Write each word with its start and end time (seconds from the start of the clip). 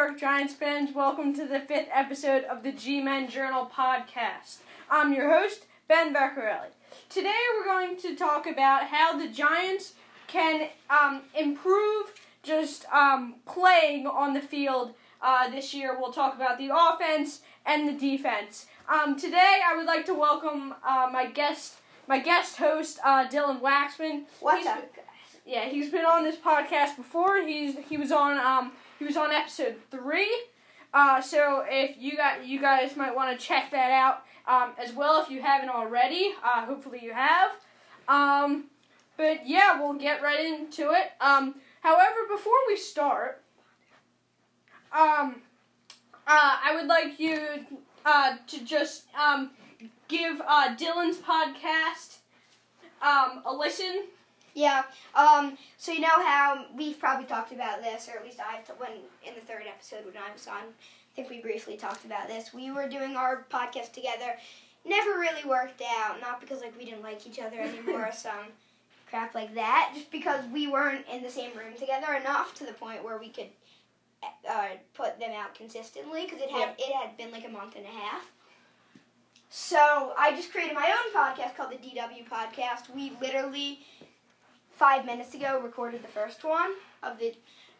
York 0.00 0.18
Giants 0.18 0.54
fans? 0.54 0.94
Welcome 0.94 1.34
to 1.34 1.46
the 1.46 1.60
fifth 1.60 1.88
episode 1.92 2.44
of 2.44 2.62
the 2.62 2.72
G 2.72 3.02
Men 3.02 3.28
Journal 3.28 3.70
podcast. 3.70 4.60
I'm 4.90 5.12
your 5.12 5.30
host, 5.30 5.66
Ben 5.88 6.14
Beccarelli. 6.14 6.68
Today 7.10 7.36
we're 7.54 7.66
going 7.66 7.98
to 7.98 8.16
talk 8.16 8.46
about 8.46 8.84
how 8.84 9.18
the 9.18 9.28
Giants 9.28 9.92
can 10.26 10.70
um, 10.88 11.20
improve 11.38 12.14
just 12.42 12.86
um, 12.86 13.34
playing 13.44 14.06
on 14.06 14.32
the 14.32 14.40
field 14.40 14.94
uh, 15.20 15.50
this 15.50 15.74
year. 15.74 15.94
We'll 16.00 16.14
talk 16.14 16.34
about 16.34 16.56
the 16.56 16.70
offense 16.74 17.40
and 17.66 17.86
the 17.86 17.92
defense. 17.92 18.68
Um, 18.88 19.20
today 19.20 19.60
I 19.62 19.76
would 19.76 19.86
like 19.86 20.06
to 20.06 20.14
welcome 20.14 20.74
uh, 20.82 21.10
my 21.12 21.26
guest, 21.26 21.74
my 22.08 22.20
guest 22.20 22.56
host, 22.56 23.00
uh, 23.04 23.28
Dylan 23.28 23.60
Waxman. 23.60 24.22
What's 24.40 24.60
He's 24.60 24.66
up, 24.66 24.96
guys? 24.96 25.04
yeah, 25.44 25.68
he's 25.68 25.90
been 25.90 26.06
on 26.06 26.24
this 26.24 26.36
podcast 26.36 26.96
before. 26.96 27.42
He's 27.42 27.76
he 27.86 27.98
was 27.98 28.10
on 28.10 28.38
he 29.00 29.06
was 29.06 29.16
on 29.16 29.32
episode 29.32 29.76
three. 29.90 30.30
Uh, 30.92 31.22
so 31.22 31.64
if 31.66 31.96
you 31.98 32.16
got 32.16 32.46
you 32.46 32.60
guys 32.60 32.96
might 32.96 33.16
want 33.16 33.36
to 33.36 33.44
check 33.44 33.70
that 33.70 33.90
out 33.90 34.24
um, 34.46 34.74
as 34.78 34.92
well 34.92 35.22
if 35.22 35.30
you 35.30 35.40
haven't 35.40 35.70
already. 35.70 36.32
Uh, 36.44 36.66
hopefully 36.66 37.00
you 37.02 37.12
have. 37.12 37.52
Um, 38.06 38.66
but 39.16 39.48
yeah, 39.48 39.80
we'll 39.80 39.94
get 39.94 40.22
right 40.22 40.40
into 40.40 40.90
it. 40.90 41.12
Um, 41.20 41.54
however, 41.80 42.16
before 42.30 42.52
we 42.68 42.76
start, 42.76 43.42
um, 44.92 45.42
uh, 46.26 46.56
I 46.62 46.74
would 46.74 46.86
like 46.86 47.18
you 47.18 47.64
uh, 48.04 48.36
to 48.48 48.64
just 48.64 49.04
um, 49.18 49.50
give 50.08 50.42
uh, 50.46 50.76
Dylan's 50.76 51.18
podcast 51.18 52.18
um, 53.00 53.42
a 53.46 53.54
listen. 53.54 54.04
Yeah. 54.54 54.82
Um. 55.14 55.56
So 55.76 55.92
you 55.92 56.00
know 56.00 56.08
how 56.08 56.66
we've 56.76 56.98
probably 56.98 57.26
talked 57.26 57.52
about 57.52 57.82
this, 57.82 58.08
or 58.08 58.18
at 58.18 58.24
least 58.24 58.38
I've 58.40 58.66
when 58.78 58.90
in 59.26 59.34
the 59.34 59.40
third 59.40 59.62
episode 59.68 60.04
when 60.04 60.16
I 60.16 60.32
was 60.32 60.46
on. 60.46 60.62
I 61.12 61.16
think 61.16 61.30
we 61.30 61.40
briefly 61.40 61.76
talked 61.76 62.04
about 62.04 62.28
this. 62.28 62.54
We 62.54 62.70
were 62.70 62.88
doing 62.88 63.16
our 63.16 63.44
podcast 63.52 63.92
together. 63.92 64.36
Never 64.84 65.10
really 65.18 65.46
worked 65.46 65.82
out. 65.82 66.20
Not 66.20 66.40
because 66.40 66.60
like 66.60 66.76
we 66.78 66.84
didn't 66.84 67.02
like 67.02 67.26
each 67.26 67.40
other 67.40 67.58
anymore 67.60 68.06
or 68.06 68.12
some 68.14 68.52
crap 69.08 69.34
like 69.34 69.54
that. 69.54 69.92
Just 69.94 70.10
because 70.10 70.44
we 70.52 70.68
weren't 70.68 71.04
in 71.12 71.22
the 71.22 71.30
same 71.30 71.50
room 71.56 71.74
together 71.78 72.14
enough 72.14 72.54
to 72.54 72.64
the 72.64 72.72
point 72.72 73.04
where 73.04 73.18
we 73.18 73.28
could 73.28 73.48
uh, 74.48 74.68
put 74.94 75.18
them 75.18 75.32
out 75.32 75.54
consistently. 75.54 76.24
Because 76.24 76.40
it 76.40 76.50
had 76.50 76.74
it 76.78 76.94
had 76.94 77.16
been 77.16 77.32
like 77.32 77.44
a 77.44 77.50
month 77.50 77.74
and 77.76 77.84
a 77.84 77.88
half. 77.88 78.30
So 79.52 80.12
I 80.16 80.30
just 80.36 80.52
created 80.52 80.74
my 80.74 80.86
own 80.86 81.12
podcast 81.12 81.56
called 81.56 81.72
the 81.72 81.76
DW 81.76 82.28
Podcast. 82.28 82.94
We 82.94 83.12
literally 83.20 83.80
five 84.80 85.04
minutes 85.04 85.34
ago 85.34 85.60
recorded 85.62 86.02
the 86.02 86.08
first 86.08 86.42
one 86.42 86.72
of 87.02 87.18
the. 87.18 87.34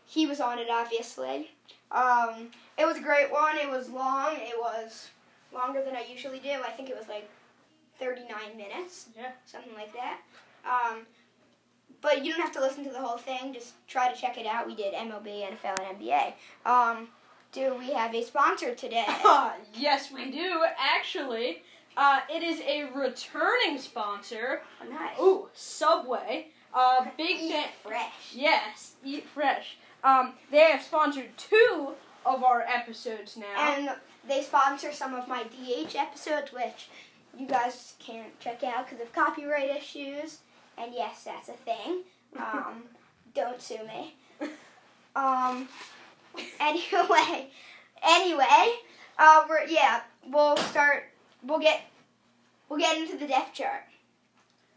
He 0.07 0.27
was 0.27 0.39
on 0.39 0.59
it, 0.59 0.69
obviously. 0.71 1.51
Um, 1.91 2.51
it 2.79 2.85
was 2.85 2.99
a 2.99 3.01
great 3.01 3.33
one. 3.33 3.57
It 3.57 3.71
was 3.71 3.89
long. 3.89 4.35
It 4.37 4.57
was 4.59 5.09
longer 5.53 5.83
than 5.83 5.97
I 5.97 6.05
usually 6.09 6.39
do. 6.39 6.51
I 6.51 6.71
think 6.71 6.91
it 6.91 6.97
was 6.97 7.09
like 7.09 7.29
thirty-nine 7.99 8.57
minutes. 8.57 9.09
Yeah. 9.17 9.31
Something 9.47 9.75
like 9.75 9.93
that. 9.95 10.19
Um, 10.65 11.07
but 12.03 12.25
you 12.25 12.33
don't 12.33 12.43
have 12.43 12.53
to 12.53 12.61
listen 12.61 12.85
to 12.85 12.91
the 12.91 13.01
whole 13.01 13.19
thing. 13.19 13.55
Just 13.55 13.73
try 13.89 14.13
to 14.13 14.21
check 14.21 14.37
it 14.37 14.47
out. 14.47 14.67
We 14.67 14.75
did 14.75 14.93
MLB, 14.93 15.49
NFL, 15.49 15.79
and 15.81 15.99
NBA. 15.99 16.33
Um, 16.67 17.09
do 17.53 17.75
we 17.79 17.93
have 17.93 18.15
a 18.15 18.23
sponsor 18.23 18.75
today? 18.75 19.07
Uh, 19.25 19.53
yes, 19.75 20.13
we 20.13 20.31
do 20.31 20.65
actually. 20.79 21.63
Uh, 21.97 22.21
it 22.33 22.43
is 22.43 22.61
a 22.61 22.85
returning 22.95 23.79
sponsor. 23.79 24.63
Oh, 24.83 24.91
nice. 24.91 25.19
Ooh, 25.19 25.49
Subway. 25.55 26.49
Uh, 26.73 27.07
big 27.17 27.37
Eat 27.41 27.51
fan. 27.53 27.69
fresh. 27.83 28.33
Yes, 28.33 28.93
eat 29.05 29.27
fresh. 29.29 29.77
Um, 30.05 30.35
they 30.51 30.71
have 30.71 30.83
sponsored 30.83 31.37
two 31.37 31.95
of 32.25 32.45
our 32.45 32.63
episodes 32.63 33.37
now. 33.37 33.47
And 33.59 33.91
they 34.29 34.43
sponsor 34.43 34.93
some 34.93 35.15
of 35.15 35.27
my 35.29 35.45
DH 35.45 35.97
episodes, 35.97 36.53
which 36.53 36.89
you 37.37 37.47
guys 37.47 37.95
can't 37.99 38.39
check 38.41 38.63
out 38.63 38.89
because 38.89 39.03
of 39.03 39.13
copyright 39.13 39.71
issues. 39.77 40.39
And 40.79 40.93
yes, 40.95 41.25
that's 41.25 41.49
a 41.49 41.53
thing. 41.53 42.03
Um, 42.39 42.85
don't 43.35 43.61
sue 43.61 43.81
me. 43.89 44.15
Um, 45.17 45.69
anyway, 46.61 47.49
anyway, 48.03 48.73
uh, 49.19 49.43
we're 49.49 49.67
yeah, 49.67 50.03
we'll 50.29 50.57
start. 50.57 51.07
We'll 51.43 51.59
get 51.59 51.83
we'll 52.69 52.79
get 52.79 52.97
into 52.97 53.17
the 53.17 53.27
depth 53.27 53.55
chart. 53.55 53.83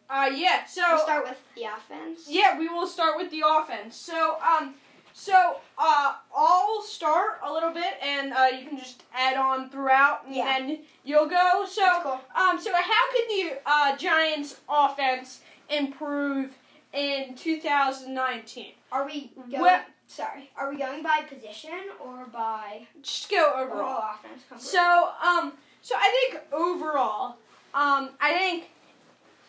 Uh, 0.10 0.30
yeah. 0.36 0.66
So 0.66 0.82
We'll 0.90 1.00
start 1.04 1.26
with 1.26 1.38
the 1.56 1.64
offense. 1.64 2.26
Yeah, 2.30 2.58
we 2.58 2.68
will 2.70 2.88
start 2.88 3.18
with 3.18 3.32
the 3.32 3.44
offense. 3.48 3.96
So, 3.96 4.38
um, 4.42 4.76
so 5.14 5.58
uh, 5.78 6.14
I'll 6.36 6.82
start 6.82 7.40
a 7.44 7.52
little 7.52 7.72
bit, 7.72 7.94
and 8.02 8.34
uh, 8.34 8.48
you 8.58 8.68
can 8.68 8.78
just 8.78 9.04
add 9.14 9.38
on 9.38 9.70
throughout, 9.70 10.26
and 10.26 10.36
Yeah. 10.36 10.46
then 10.60 10.80
you'll 11.04 11.28
go. 11.28 11.66
So, 11.70 11.86
cool. 12.02 12.20
um, 12.36 12.60
so 12.60 12.72
how 12.74 13.12
could 13.12 13.26
the 13.30 13.58
uh, 13.66 13.98
Giants' 13.98 14.60
offense 14.68 15.42
improve 15.70 16.52
in 16.94 17.36
2019? 17.36 18.74
Are 18.92 19.06
we 19.06 19.32
going? 19.52 19.82
Sorry, 20.08 20.52
are 20.58 20.70
we 20.70 20.78
going 20.78 21.02
by 21.02 21.22
position 21.28 21.72
or 22.00 22.26
by 22.32 22.86
Just 23.02 23.32
go 23.32 23.52
overall. 23.56 23.72
overall 23.80 24.04
offense? 24.16 24.44
completely? 24.48 24.70
So, 24.70 25.10
um, 25.26 25.54
so 25.82 25.96
I 25.98 26.10
think 26.30 26.44
overall, 26.52 27.38
um, 27.74 28.10
I 28.22 28.34
think, 28.34 28.66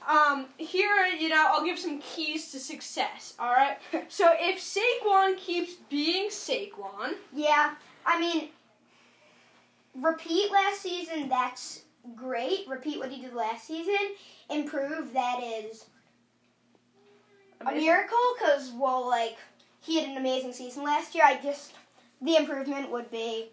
um, 0.09 0.47
here, 0.59 1.07
you 1.07 1.29
know, 1.29 1.47
I'll 1.51 1.65
give 1.65 1.79
some 1.79 2.01
keys 2.01 2.51
to 2.53 2.59
success. 2.59 3.35
All 3.39 3.53
right. 3.53 3.79
So 4.09 4.33
if 4.39 4.61
Saquon 4.61 5.37
keeps 5.37 5.75
being 5.89 6.29
Saquon, 6.31 7.15
Yeah, 7.33 7.75
I 8.05 8.19
mean, 8.21 8.49
repeat 9.95 10.51
last 10.53 10.83
season, 10.83 11.29
that's 11.29 11.83
great. 12.15 12.67
Repeat 12.69 12.99
what 12.99 13.11
he 13.11 13.23
did 13.23 13.35
last 13.35 13.67
season. 13.67 13.95
Improve, 14.51 15.13
that 15.15 15.43
is 15.43 15.87
a 17.61 17.73
miracle 17.73 18.19
because, 18.39 18.73
well, 18.73 19.09
like, 19.09 19.37
he 19.81 20.01
had 20.01 20.09
an 20.11 20.17
amazing 20.17 20.53
season 20.53 20.85
last 20.85 21.15
year. 21.15 21.25
I 21.27 21.41
just, 21.41 21.73
the 22.21 22.37
improvement 22.37 22.91
would 22.91 23.11
be 23.11 23.47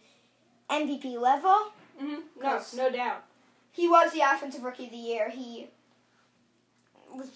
MVP 0.69 1.17
level. 1.19 1.71
hmm 1.99 2.15
No, 2.41 2.61
no 2.75 2.89
doubt. 2.91 3.23
He 3.71 3.87
was 3.87 4.11
the 4.11 4.19
offensive 4.21 4.63
rookie 4.63 4.85
of 4.85 4.91
the 4.91 4.97
year. 4.97 5.29
He 5.29 5.67
was 7.15 7.29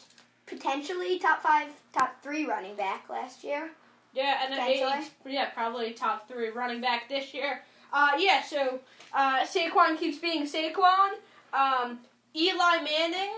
potentially 0.45 1.19
top 1.19 1.41
five, 1.41 1.69
top 1.93 2.21
three 2.21 2.45
running 2.45 2.75
back 2.75 3.09
last 3.09 3.43
year. 3.43 3.71
Yeah, 4.13 4.39
and 4.43 4.53
then 4.53 5.03
yeah, 5.25 5.49
probably 5.49 5.91
top 5.91 6.27
three 6.27 6.49
running 6.49 6.79
back 6.79 7.09
this 7.09 7.33
year. 7.33 7.61
Uh, 7.91 8.11
yeah. 8.17 8.41
So 8.43 8.79
uh, 9.13 9.43
Saquon 9.43 9.99
keeps 9.99 10.17
being 10.17 10.45
Saquon. 10.45 11.11
Um, 11.53 11.99
Eli 12.35 12.81
Manning 12.83 13.33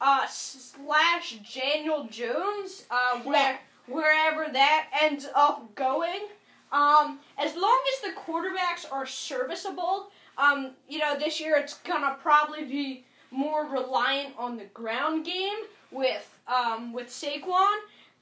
uh, 0.00 0.26
slash 0.28 1.38
Daniel 1.54 2.06
Jones, 2.10 2.84
uh, 2.90 3.20
where 3.20 3.58
wherever 3.86 4.46
that 4.52 4.88
ends 5.00 5.26
up 5.34 5.74
going. 5.74 6.28
Um, 6.72 7.20
as 7.38 7.54
long 7.54 7.80
as 7.94 8.10
the 8.10 8.20
quarterbacks 8.20 8.90
are 8.90 9.06
serviceable, 9.06 10.10
um, 10.36 10.72
you 10.88 10.98
know, 10.98 11.18
this 11.18 11.40
year 11.40 11.56
it's 11.56 11.74
gonna 11.74 12.16
probably 12.20 12.64
be 12.64 13.04
more 13.36 13.66
reliant 13.66 14.34
on 14.38 14.56
the 14.56 14.64
ground 14.64 15.24
game 15.24 15.58
with 15.90 16.38
um, 16.48 16.92
with 16.92 17.08
Saquon. 17.08 17.76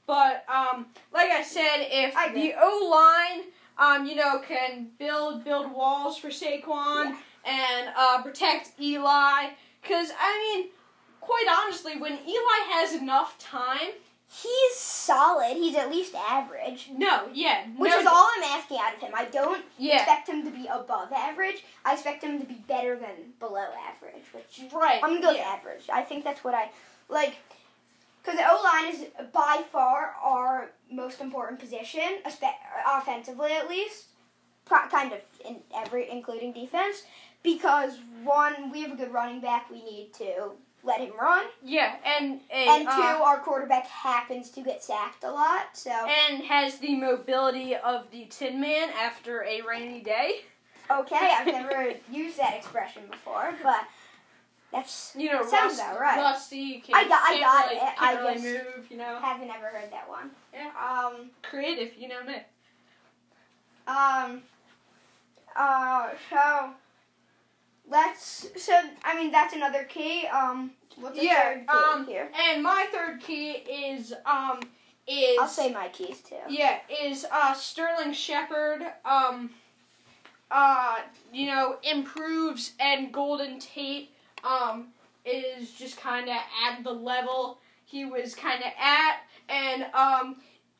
But 0.07 0.45
um, 0.47 0.87
like 1.13 1.31
I 1.31 1.41
said, 1.41 1.77
if 1.79 2.15
I 2.15 2.31
the 2.31 2.53
O 2.57 2.89
line, 2.91 3.45
um, 3.77 4.05
you 4.05 4.15
know, 4.15 4.39
can 4.39 4.89
build 4.99 5.43
build 5.43 5.71
walls 5.71 6.17
for 6.17 6.29
Saquon 6.29 7.15
and 7.45 7.89
uh, 7.97 8.21
protect 8.21 8.71
Eli, 8.79 9.49
because 9.81 10.09
I 10.19 10.57
mean, 10.57 10.69
quite 11.21 11.45
honestly, 11.49 11.97
when 11.97 12.13
Eli 12.13 12.59
has 12.73 12.93
enough 12.93 13.37
time, 13.39 13.91
He's 14.41 14.75
solid. 14.75 15.55
He's 15.55 15.75
at 15.75 15.89
least 15.89 16.13
average. 16.13 16.89
no, 16.97 17.29
yeah, 17.33 17.67
Which 17.77 17.91
no, 17.91 17.99
is 17.99 18.05
all 18.05 18.27
I'm 18.35 18.43
asking 18.43 18.79
out 18.81 18.95
of 18.95 18.99
him. 18.99 19.11
I 19.15 19.25
don't 19.25 19.63
yeah, 19.77 19.97
expect 19.97 20.27
him 20.27 20.43
to 20.43 20.51
be 20.51 20.67
above 20.67 21.13
average. 21.13 21.63
I 21.85 21.93
expect 21.93 22.23
him 22.23 22.39
to 22.39 22.45
be 22.45 22.55
better 22.67 22.97
than 22.97 23.33
below 23.39 23.67
average, 23.87 24.25
which 24.33 24.73
right. 24.73 24.99
I'm 25.01 25.11
gonna 25.11 25.21
go 25.21 25.27
with 25.29 25.37
yeah. 25.37 25.55
average. 25.57 25.83
I 25.91 26.01
think 26.01 26.25
that's 26.25 26.43
what 26.43 26.53
I 26.53 26.69
like. 27.07 27.35
Because 28.21 28.39
the 28.39 28.45
O 28.49 28.61
line 28.61 28.93
is 28.93 29.05
by 29.31 29.63
far 29.71 30.15
our 30.21 30.71
most 30.91 31.21
important 31.21 31.59
position, 31.59 32.17
offensively 32.87 33.53
at 33.53 33.69
least, 33.69 34.05
kind 34.65 35.13
of 35.13 35.19
in 35.47 35.57
every, 35.75 36.09
including 36.09 36.51
defense. 36.51 37.03
Because 37.43 37.99
one, 38.23 38.71
we 38.71 38.81
have 38.81 38.91
a 38.91 38.95
good 38.95 39.13
running 39.13 39.39
back. 39.39 39.69
We 39.69 39.83
need 39.83 40.13
to 40.15 40.53
let 40.85 40.99
him 41.01 41.11
run, 41.19 41.45
Yeah, 41.63 41.95
and 42.05 42.39
a, 42.51 42.67
and 42.69 42.83
two, 42.85 42.91
uh, 42.91 43.21
our 43.25 43.39
quarterback 43.39 43.87
happens 43.87 44.49
to 44.51 44.61
get 44.61 44.83
sacked 44.83 45.23
a 45.23 45.31
lot. 45.31 45.69
So 45.73 45.89
and 45.91 46.43
has 46.43 46.77
the 46.77 46.95
mobility 46.95 47.75
of 47.75 48.09
the 48.11 48.25
Tin 48.25 48.61
Man 48.61 48.89
after 49.01 49.43
a 49.43 49.61
rainy 49.61 50.01
day. 50.01 50.41
okay, 50.91 51.31
I've 51.33 51.47
never 51.61 51.93
used 52.11 52.37
that 52.37 52.53
expression 52.55 53.03
before, 53.09 53.53
but 53.63 53.81
that's 54.71 55.13
You 55.17 55.31
know, 55.31 55.41
Sounds 55.41 55.77
rust, 55.77 55.81
about 55.81 55.99
right. 55.99 56.17
rusty. 56.19 56.83
I 56.93 57.07
got- 57.07 57.21
I 57.23 57.39
got 57.39 57.65
really, 57.69 57.77
it. 57.81 57.93
I 58.01 58.13
really 58.19 58.33
just- 58.33 58.43
move. 58.77 58.91
You 58.91 58.97
know, 58.97 59.17
haven't 59.21 59.49
ever 59.49 59.67
heard 59.67 59.91
that 59.91 60.07
one. 60.07 60.29
Yeah. 60.53 60.69
Um. 60.79 61.31
creative. 61.41 61.95
You 61.97 62.09
know 62.09 62.23
me. 62.23 62.35
Um, 63.87 64.41
Uh, 65.55 66.09
so 66.29 66.69
let's. 67.89 68.47
So 68.57 68.73
I 69.03 69.15
mean, 69.15 69.31
that's 69.31 69.53
another 69.53 69.83
key. 69.83 70.25
Um, 70.27 70.71
what's 70.97 71.17
the 71.17 71.25
Yeah, 71.25 71.41
third 71.53 71.67
key 71.67 71.73
um, 71.73 72.05
here? 72.07 72.29
And 72.49 72.63
my 72.63 72.87
third 72.91 73.21
key 73.21 73.51
is 73.51 74.13
um 74.25 74.59
is 75.07 75.37
I'll 75.39 75.47
say 75.47 75.71
my 75.71 75.87
keys 75.89 76.21
too. 76.21 76.35
yeah 76.49 76.79
is 77.03 77.25
uh 77.31 77.53
Sterling 77.53 78.11
Shepard 78.13 78.81
um 79.05 79.51
uh 80.51 80.95
you 81.33 81.47
know 81.47 81.77
improves 81.83 82.73
and 82.79 83.11
Golden 83.11 83.59
Tate 83.59 84.09
um 84.43 84.87
is 85.25 85.71
just 85.71 85.97
kind 85.97 86.29
of 86.29 86.35
at 86.67 86.83
the 86.83 86.91
level 86.91 87.59
he 87.85 88.05
was 88.05 88.35
kind 88.35 88.61
of 88.61 88.71
at 88.79 89.17
and 89.49 89.83
um 89.93 90.37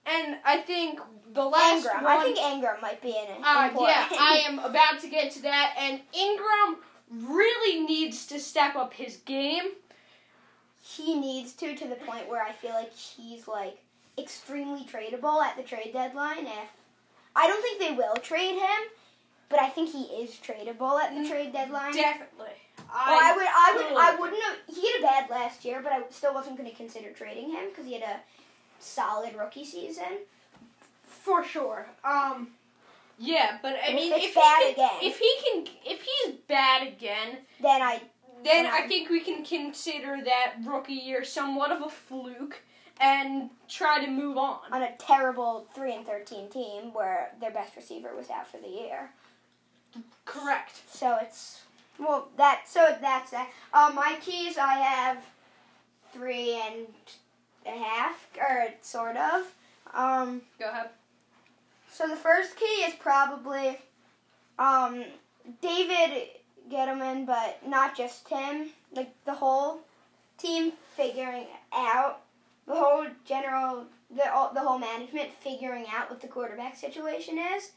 and 0.07 0.37
I 0.45 0.57
think 0.57 0.99
the 1.33 1.43
last 1.43 1.85
Engram. 1.85 2.03
one 2.03 2.05
I 2.19 2.23
think 2.23 2.37
Engram 2.37 2.81
might 2.81 3.01
be 3.01 3.09
in 3.09 3.15
it. 3.15 3.37
uh, 3.43 3.69
yeah, 3.79 4.07
I 4.11 4.43
am 4.47 4.59
about 4.59 4.99
to 5.01 5.07
get 5.09 5.31
to 5.33 5.41
that. 5.41 5.75
And 5.79 5.99
Engram 6.13 6.75
really 7.11 7.85
needs 7.85 8.25
to 8.27 8.39
step 8.39 8.75
up 8.75 8.93
his 8.93 9.17
game. 9.17 9.63
he 10.81 11.19
needs 11.19 11.53
to 11.53 11.75
to 11.75 11.87
the 11.87 11.95
point 11.95 12.27
where 12.29 12.43
I 12.43 12.51
feel 12.51 12.71
like 12.73 12.93
he's 12.93 13.47
like 13.47 13.77
extremely 14.17 14.83
tradable 14.85 15.41
at 15.43 15.57
the 15.57 15.63
trade 15.63 15.91
deadline. 15.93 16.45
If 16.45 16.69
I 17.35 17.47
don't 17.47 17.61
think 17.61 17.79
they 17.79 17.91
will 17.91 18.15
trade 18.15 18.55
him, 18.55 18.89
but 19.49 19.59
I 19.59 19.69
think 19.69 19.89
he 19.91 20.03
is 20.03 20.31
tradable 20.31 20.99
at 21.01 21.13
the 21.13 21.21
Mm, 21.21 21.29
trade 21.29 21.53
deadline. 21.53 21.93
Definitely. 21.93 22.53
I, 22.89 23.11
well, 23.11 23.19
I 23.21 23.35
would, 23.35 23.47
I 23.47 23.73
would, 23.75 23.81
totally 23.83 24.01
I 24.01 24.15
wouldn't 24.15 24.43
have. 24.43 24.57
He 24.75 24.91
had 24.91 24.99
a 24.99 25.03
bad 25.03 25.29
last 25.29 25.65
year, 25.65 25.81
but 25.83 25.91
I 25.91 26.03
still 26.11 26.33
wasn't 26.33 26.57
going 26.57 26.69
to 26.69 26.75
consider 26.75 27.11
trading 27.11 27.49
him 27.51 27.65
because 27.69 27.85
he 27.85 27.93
had 27.93 28.03
a 28.03 28.19
solid 28.79 29.35
rookie 29.35 29.65
season. 29.65 30.19
for 31.07 31.43
sure. 31.43 31.87
Um, 32.03 32.49
yeah, 33.17 33.57
but 33.61 33.73
I 33.75 33.87
And 33.87 33.95
mean, 33.95 34.13
if 34.13 34.23
if 34.23 34.35
bad 34.35 34.59
he 34.67 34.73
can, 34.73 34.85
again. 34.85 34.99
if 35.01 35.17
he 35.19 35.35
can, 35.43 35.67
if 35.85 36.01
he's 36.01 36.35
bad 36.47 36.87
again, 36.87 37.37
Then 37.61 37.81
I, 37.81 38.01
then 38.43 38.65
I 38.65 38.87
think 38.87 39.09
we 39.09 39.21
can 39.21 39.43
consider 39.43 40.17
that 40.23 40.55
rookie 40.65 40.93
year 40.93 41.23
somewhat 41.23 41.71
of 41.71 41.81
a 41.81 41.89
fluke 41.89 42.61
and 42.99 43.49
try 43.67 44.03
to 44.03 44.09
move 44.11 44.37
on. 44.37 44.59
on 44.71 44.81
a 44.83 44.95
terrible 44.97 45.67
three 45.73 45.93
and 45.95 46.05
thirteen 46.05 46.49
team 46.49 46.93
where 46.93 47.31
their 47.41 47.51
best 47.51 47.75
receiver 47.75 48.15
was 48.15 48.29
out 48.29 48.47
for 48.47 48.57
the 48.57 48.67
year. 48.69 49.09
Correct. 50.25 50.81
So 50.89 51.17
it's 51.21 51.61
well 51.99 52.27
that 52.37 52.63
so 52.67 52.95
that's 53.01 53.31
that. 53.31 53.49
Uh, 53.73 53.91
my 53.95 54.17
keys 54.21 54.57
I 54.57 54.73
have 54.75 55.17
three 56.13 56.53
and 56.67 56.87
a 57.65 57.77
half 57.83 58.27
or 58.37 58.67
sort 58.81 59.17
of. 59.17 59.53
Um, 59.93 60.41
Go 60.59 60.69
ahead. 60.69 60.89
So 61.95 62.07
the 62.07 62.15
first 62.15 62.55
key 62.57 62.65
is 62.87 62.93
probably 62.95 63.77
um, 64.59 65.03
David 65.61 66.27
Gettleman, 66.69 67.25
but 67.25 67.59
not 67.67 67.95
just 67.95 68.27
him. 68.27 68.69
Like 68.93 69.13
the 69.25 69.33
whole 69.33 69.79
team 70.37 70.73
figuring 70.95 71.47
out 71.73 72.21
the 72.67 72.73
whole 72.75 73.05
general 73.25 73.85
the 74.15 74.31
all, 74.33 74.53
the 74.53 74.59
whole 74.61 74.79
management 74.79 75.29
figuring 75.41 75.85
out 75.93 76.09
what 76.09 76.21
the 76.21 76.27
quarterback 76.27 76.75
situation 76.75 77.37
is. 77.55 77.71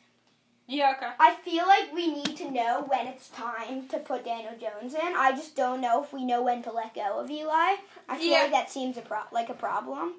Yeah. 0.67 0.95
Okay. 0.97 1.11
I 1.19 1.35
feel 1.37 1.67
like 1.67 1.93
we 1.95 2.13
need 2.13 2.37
to 2.39 2.51
know 2.51 2.85
when 2.89 3.07
it's 3.07 3.29
time 3.31 3.89
to 3.89 3.99
put 3.99 4.25
Daniel 4.25 4.53
Jones 4.61 4.95
in. 4.95 5.15
I 5.17 5.33
just 5.33 5.57
don't 5.57 5.81
know 5.81 6.03
if 6.03 6.13
we 6.13 6.25
know 6.25 6.43
when 6.43 6.63
to 6.65 6.73
let 6.73 6.95
go 6.95 7.21
of 7.21 7.31
Eli. 7.31 7.77
I 8.09 8.19
feel 8.19 8.27
Yeah. 8.33 8.43
like 8.43 8.53
that 8.53 8.71
seems 8.71 8.97
a 8.99 9.03
pro- 9.03 9.23
like 9.33 9.49
a 9.49 9.55
problem. 9.55 10.15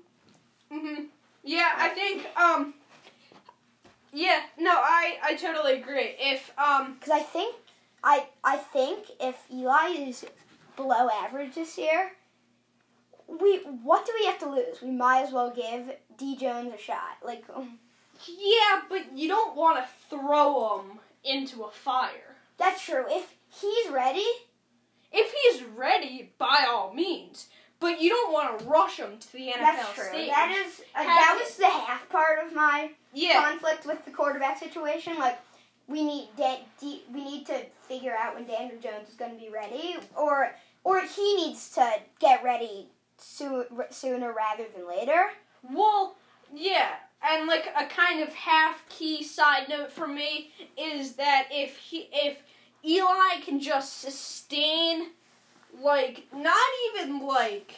Mhm. 0.72 1.07
Yeah, 1.44 1.72
I 1.78 1.90
think 1.90 2.25
um 2.38 2.74
Yeah, 4.11 4.41
no, 4.57 4.71
I 4.71 5.17
I 5.23 5.35
totally 5.35 5.73
agree. 5.81 6.15
If 6.19 6.51
um 6.57 6.95
Because 6.95 7.11
I 7.11 7.19
think 7.19 7.56
I 8.03 8.27
I 8.44 8.57
think 8.57 9.06
if 9.19 9.35
Eli 9.51 9.89
is 10.09 10.25
below 10.75 11.09
average 11.23 11.56
this 11.56 11.77
year, 11.77 12.11
we 13.27 13.57
what 13.83 14.06
do 14.06 14.11
we 14.19 14.25
have 14.25 14.39
to 14.39 14.50
lose? 14.50 14.81
We 14.81 14.91
might 14.91 15.23
as 15.23 15.31
well 15.33 15.51
give 15.51 15.91
D 16.17 16.35
Jones 16.35 16.73
a 16.73 16.77
shot. 16.77 17.17
Like 17.23 17.44
um, 17.56 17.79
yeah, 18.27 18.81
but 18.89 19.17
you 19.17 19.27
don't 19.27 19.56
want 19.56 19.77
to 19.83 19.89
throw 20.09 20.79
him 20.79 21.00
into 21.23 21.63
a 21.63 21.71
fire. 21.71 22.35
that's 22.57 22.83
true. 22.85 23.05
If 23.07 23.35
he's 23.62 23.91
ready, 23.91 24.25
If 25.12 25.33
he's 25.39 25.63
ready, 25.75 26.31
by 26.38 26.65
all 26.69 26.94
means, 26.94 27.47
but 27.79 28.01
you 28.01 28.09
don't 28.09 28.33
want 28.33 28.59
to 28.59 28.65
rush 28.65 28.97
them 28.97 29.17
to 29.17 29.31
the 29.33 29.47
NFL 29.47 29.59
that's 29.59 29.93
true. 29.93 30.03
stage. 30.05 30.29
That 30.29 30.65
is 30.65 30.81
uh, 30.95 31.03
that 31.03 31.39
was 31.41 31.55
the 31.55 31.69
half 31.69 32.09
part 32.09 32.45
of 32.45 32.53
my 32.53 32.91
yeah. 33.13 33.49
conflict 33.49 33.85
with 33.85 34.03
the 34.05 34.11
quarterback 34.11 34.59
situation. 34.59 35.17
Like 35.17 35.39
we 35.87 36.03
need 36.03 36.29
Dan, 36.37 36.59
D, 36.79 37.03
we 37.13 37.23
need 37.23 37.45
to 37.47 37.65
figure 37.87 38.15
out 38.17 38.35
when 38.35 38.45
Daniel 38.45 38.79
Jones 38.81 39.09
is 39.09 39.15
going 39.15 39.31
to 39.31 39.39
be 39.39 39.49
ready, 39.49 39.97
or 40.17 40.51
or 40.83 41.01
he 41.01 41.35
needs 41.35 41.69
to 41.71 41.89
get 42.19 42.43
ready 42.43 42.87
soo- 43.17 43.65
sooner 43.89 44.33
rather 44.33 44.65
than 44.75 44.87
later. 44.87 45.29
Well, 45.63 46.15
yeah, 46.53 46.91
and 47.21 47.47
like 47.47 47.67
a 47.77 47.85
kind 47.85 48.21
of 48.21 48.33
half 48.33 48.87
key 48.89 49.23
side 49.23 49.67
note 49.69 49.91
for 49.91 50.07
me 50.07 50.51
is 50.77 51.13
that 51.13 51.47
if 51.51 51.77
he 51.77 52.09
if 52.11 52.37
Eli 52.83 53.41
can 53.43 53.59
just 53.59 53.99
sustain 53.99 55.07
like 55.83 56.27
not 56.33 56.55
even 56.93 57.25
like 57.25 57.75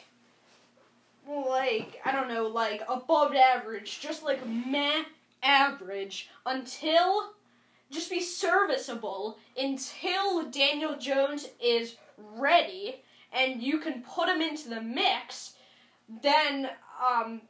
like 1.27 2.01
I 2.05 2.11
don't 2.11 2.27
know 2.27 2.47
like 2.47 2.81
above 2.89 3.33
average, 3.35 3.99
just 3.99 4.23
like 4.23 4.45
meh 4.47 5.03
average 5.43 6.29
until 6.45 7.31
just 7.91 8.09
be 8.09 8.21
serviceable 8.21 9.37
until 9.57 10.49
Daniel 10.49 10.97
Jones 10.97 11.47
is 11.63 11.95
ready 12.17 13.01
and 13.33 13.61
you 13.61 13.79
can 13.79 14.01
put 14.01 14.29
him 14.29 14.41
into 14.41 14.69
the 14.69 14.81
mix, 14.81 15.53
then 16.21 16.69
um 17.05 17.41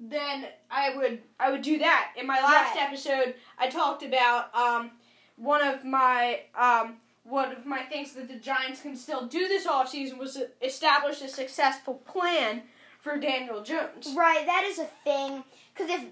then 0.00 0.46
I 0.70 0.96
would 0.96 1.20
I 1.40 1.50
would 1.50 1.62
do 1.62 1.78
that. 1.78 2.12
In 2.16 2.26
my 2.26 2.40
last 2.40 2.74
Right. 2.76 2.84
episode, 2.88 3.34
I 3.58 3.68
talked 3.68 4.02
about 4.02 4.54
um, 4.54 4.90
one 5.36 5.62
of 5.66 5.84
my 5.84 6.40
um, 6.54 6.96
one 7.28 7.52
of 7.52 7.66
my 7.66 7.82
things 7.82 8.12
that 8.14 8.28
the 8.28 8.36
Giants 8.36 8.82
can 8.82 8.96
still 8.96 9.26
do 9.26 9.48
this 9.48 9.66
offseason 9.66 10.18
was 10.18 10.40
establish 10.62 11.20
a 11.22 11.28
successful 11.28 11.94
plan 11.94 12.62
for 13.00 13.18
Daniel 13.18 13.62
Jones. 13.62 14.14
Right, 14.16 14.44
that 14.46 14.64
is 14.64 14.78
a 14.78 14.88
thing. 15.04 15.44
Because 15.74 15.90
if 15.90 16.04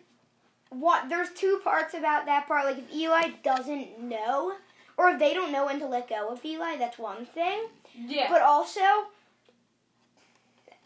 what 0.71 1.09
there's 1.09 1.31
two 1.31 1.61
parts 1.63 1.95
about 1.95 2.27
that 2.27 2.47
part. 2.47 2.65
Like 2.65 2.79
if 2.79 2.95
Eli 2.95 3.31
doesn't 3.43 4.01
know, 4.01 4.55
or 4.97 5.11
if 5.11 5.19
they 5.19 5.35
don't 5.35 5.53
know 5.53 5.67
when 5.67 5.79
to 5.81 5.87
let 5.87 6.09
go 6.09 6.29
of 6.29 6.45
Eli, 6.45 6.77
that's 6.77 6.99
one 6.99 7.27
thing. 7.27 7.67
Yeah. 7.95 8.29
But 8.31 8.43
also, 8.43 8.81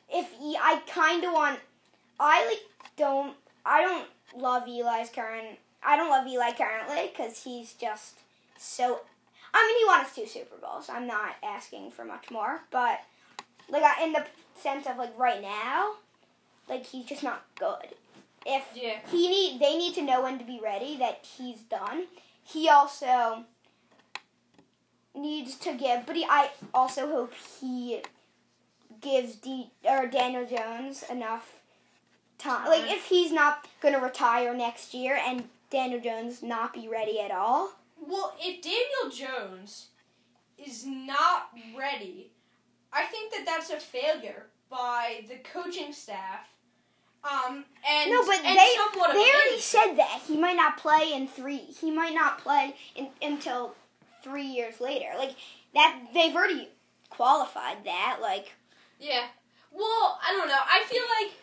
if 0.09 0.31
e- 0.43 0.59
I 0.61 0.83
kind 0.87 1.25
of 1.25 1.33
want, 1.33 1.59
I 2.19 2.47
like 2.47 2.61
don't 2.97 3.35
I 3.64 3.83
don't 3.83 4.07
love 4.40 4.64
Eli's 4.69 5.11
current. 5.11 5.59
I 5.83 5.97
don't 5.97 6.11
love 6.11 6.26
Eli 6.26 6.52
currently 6.52 7.11
because 7.11 7.43
he's 7.43 7.73
just 7.75 8.19
so. 8.59 9.00
I 9.52 9.66
mean, 9.66 9.78
he 9.78 9.85
won 9.87 10.00
us 10.00 10.14
two 10.14 10.26
Super 10.26 10.57
Bowls. 10.57 10.88
I'm 10.88 11.07
not 11.07 11.37
asking 11.42 11.90
for 11.90 12.04
much 12.04 12.30
more, 12.30 12.61
but 12.71 13.00
like 13.69 13.83
in 14.02 14.12
the 14.12 14.25
sense 14.57 14.87
of 14.87 14.97
like 14.97 15.16
right 15.19 15.42
now, 15.42 15.95
like 16.69 16.87
he's 16.87 17.07
just 17.07 17.23
not 17.23 17.42
good. 17.59 17.95
If 18.47 18.64
yeah. 18.75 18.99
he 19.11 19.28
need 19.28 19.61
they 19.61 19.76
need 19.76 19.95
to 19.95 20.02
know 20.02 20.23
when 20.23 20.38
to 20.38 20.45
be 20.45 20.61
ready 20.62 20.97
that 20.99 21.26
he's 21.37 21.59
done. 21.61 22.04
He 22.42 22.69
also 22.69 23.45
needs 25.14 25.54
to 25.57 25.75
give, 25.75 26.07
but 26.07 26.16
he, 26.16 26.25
I 26.25 26.50
also 26.73 27.07
hope 27.07 27.33
he 27.61 28.00
gives 29.00 29.37
D 29.37 29.71
or 29.85 30.07
Daniel 30.07 30.47
Jones 30.47 31.04
enough 31.11 31.61
time. 32.38 32.69
Like 32.69 32.90
if 32.90 33.04
he's 33.07 33.33
not 33.33 33.66
going 33.80 33.95
to 33.95 34.00
retire 34.00 34.54
next 34.54 34.95
year 34.95 35.19
and 35.25 35.45
Daniel 35.71 36.00
Jones 36.00 36.42
not 36.42 36.75
be 36.75 36.88
ready 36.88 37.21
at 37.21 37.30
all. 37.30 37.73
Well, 38.00 38.35
if 38.40 38.62
Daniel 38.62 39.14
Jones 39.14 39.88
is 40.59 40.87
not 40.87 41.50
ready, 41.76 42.30
I 42.92 43.04
think 43.04 43.33
that 43.33 43.45
that's 43.47 43.71
a 43.71 43.78
failure 43.78 44.47
by 44.71 45.25
the 45.28 45.37
coaching 45.52 45.92
staff. 45.92 46.49
Um, 47.23 47.64
and 47.87 48.11
no, 48.11 48.25
but 48.25 48.38
and 48.38 48.59
they, 48.59 48.75
they 48.95 49.30
already 49.30 49.61
said 49.61 49.95
that 49.97 50.23
he 50.26 50.38
might 50.38 50.57
not 50.57 50.78
play 50.78 51.12
in 51.12 51.28
three. 51.28 51.59
He 51.59 51.90
might 51.90 52.14
not 52.14 52.38
play 52.38 52.75
in, 52.95 53.09
until 53.21 53.75
three 54.23 54.47
years 54.47 54.80
later. 54.80 55.09
Like 55.19 55.35
that, 55.75 56.00
they've 56.14 56.35
already 56.35 56.71
qualified 57.11 57.85
that. 57.85 58.19
Like 58.23 58.52
Yeah. 58.99 59.25
Well, 59.71 60.19
I 60.26 60.35
don't 60.35 60.49
know. 60.49 60.54
I 60.54 60.83
feel 60.87 61.02
like 61.21 61.35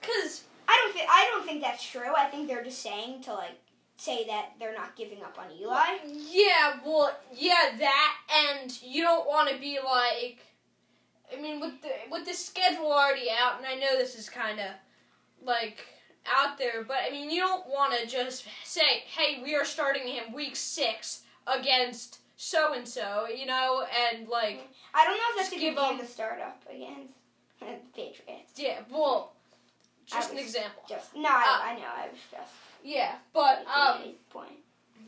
because 0.00 0.44
I 0.68 0.78
don't 0.84 0.94
think 0.94 1.08
I 1.10 1.28
don't 1.32 1.46
think 1.46 1.62
that's 1.62 1.82
true. 1.82 2.12
I 2.14 2.26
think 2.26 2.46
they're 2.46 2.64
just 2.64 2.82
saying 2.82 3.22
to 3.22 3.32
like 3.32 3.58
say 4.02 4.24
that 4.26 4.50
they're 4.58 4.74
not 4.74 4.96
giving 4.96 5.22
up 5.22 5.38
on 5.38 5.46
Eli. 5.60 5.98
yeah, 6.06 6.74
well, 6.84 7.16
yeah, 7.34 7.70
that 7.78 8.14
and 8.60 8.76
you 8.82 9.02
don't 9.02 9.26
want 9.28 9.48
to 9.50 9.58
be 9.58 9.78
like. 9.84 10.38
I 11.36 11.40
mean, 11.40 11.60
with 11.60 11.80
the 11.80 11.88
with 12.10 12.26
the 12.26 12.34
schedule 12.34 12.92
already 12.92 13.28
out, 13.30 13.56
and 13.58 13.66
I 13.66 13.74
know 13.74 13.96
this 13.96 14.14
is 14.18 14.28
kind 14.28 14.58
of 14.60 14.66
like 15.42 15.78
out 16.36 16.58
there, 16.58 16.84
but 16.86 16.98
I 17.06 17.10
mean, 17.10 17.30
you 17.30 17.40
don't 17.40 17.66
want 17.68 17.98
to 17.98 18.06
just 18.06 18.44
say, 18.64 19.04
"Hey, 19.16 19.40
we 19.42 19.54
are 19.54 19.64
starting 19.64 20.06
him 20.06 20.32
week 20.34 20.56
six 20.56 21.22
against 21.46 22.18
so 22.36 22.74
and 22.74 22.86
so, 22.86 23.26
you 23.34 23.46
know, 23.46 23.84
and 24.10 24.28
like 24.28 24.68
I 24.92 25.04
don't 25.04 25.16
know 25.16 25.22
if 25.30 25.36
that's 25.38 25.52
a 25.52 25.58
give 25.58 25.74
good 25.74 25.80
game 25.80 25.96
them- 25.98 26.06
to 26.06 26.12
start 26.12 26.40
up 26.40 26.62
against 26.68 27.14
the 27.60 27.66
Patriots. 27.94 28.52
yeah, 28.56 28.80
well, 28.90 29.32
just 30.04 30.32
an 30.32 30.38
example. 30.38 30.82
Just 30.88 31.16
no, 31.16 31.30
I, 31.30 31.32
uh, 31.32 31.70
I 31.72 31.74
know. 31.76 31.86
I 31.96 32.08
was 32.08 32.20
just 32.30 32.52
Yeah, 32.82 33.14
but 33.32 33.64
um, 33.66 34.14
point. 34.30 34.58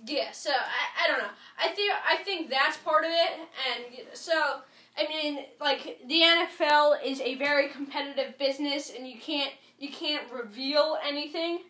yeah. 0.07 0.31
So 0.33 0.51
I, 0.51 1.05
I 1.05 1.09
don't 1.09 1.19
know. 1.19 1.31
I 1.59 1.69
think 1.69 1.93
I 2.09 2.17
think 2.23 2.51
that's 2.51 2.77
part 2.79 3.05
of 3.05 3.11
it, 3.11 3.41
and 3.69 4.07
so 4.13 4.61
I 4.97 5.09
mean, 5.09 5.45
like 5.61 5.99
the 6.07 6.21
NFL 6.21 7.05
is 7.05 7.21
a 7.21 7.35
very 7.35 7.69
competitive 7.69 8.39
business, 8.39 8.93
and 8.97 9.09
you 9.09 9.19
can't 9.19 9.53
you 9.79 9.91
can't 9.91 10.31
reveal 10.33 10.97
anything. 11.07 11.61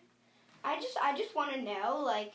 I 0.63 0.79
just 0.79 0.97
I 1.01 1.17
just 1.17 1.35
want 1.35 1.53
to 1.53 1.61
know 1.61 2.01
like 2.03 2.33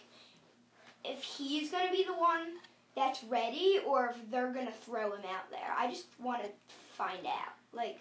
if 1.05 1.23
he's 1.23 1.71
gonna 1.71 1.91
be 1.91 2.05
the 2.05 2.15
one 2.15 2.59
that's 2.97 3.23
ready 3.25 3.79
or 3.87 4.11
if 4.11 4.31
they're 4.31 4.53
gonna 4.53 4.73
throw 4.73 5.13
him 5.13 5.25
out 5.33 5.51
there. 5.51 5.75
I 5.79 5.89
just 5.89 6.07
want 6.19 6.43
to 6.43 6.49
find 6.97 7.25
out. 7.27 7.55
Like 7.73 8.01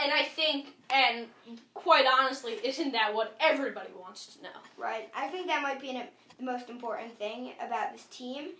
And 0.00 0.12
I 0.12 0.22
think, 0.22 0.68
and 0.90 1.26
quite 1.74 2.06
honestly, 2.06 2.54
isn't 2.64 2.92
that 2.92 3.14
what 3.14 3.36
everybody 3.40 3.90
wants 3.98 4.36
to 4.36 4.42
know? 4.44 4.48
right, 4.76 5.08
I 5.16 5.28
think 5.28 5.46
that 5.48 5.62
might 5.62 5.80
be 5.80 5.90
an, 5.90 6.06
the 6.38 6.44
most 6.44 6.70
important 6.70 7.18
thing 7.18 7.52
about 7.64 7.92
this 7.92 8.04
team 8.10 8.50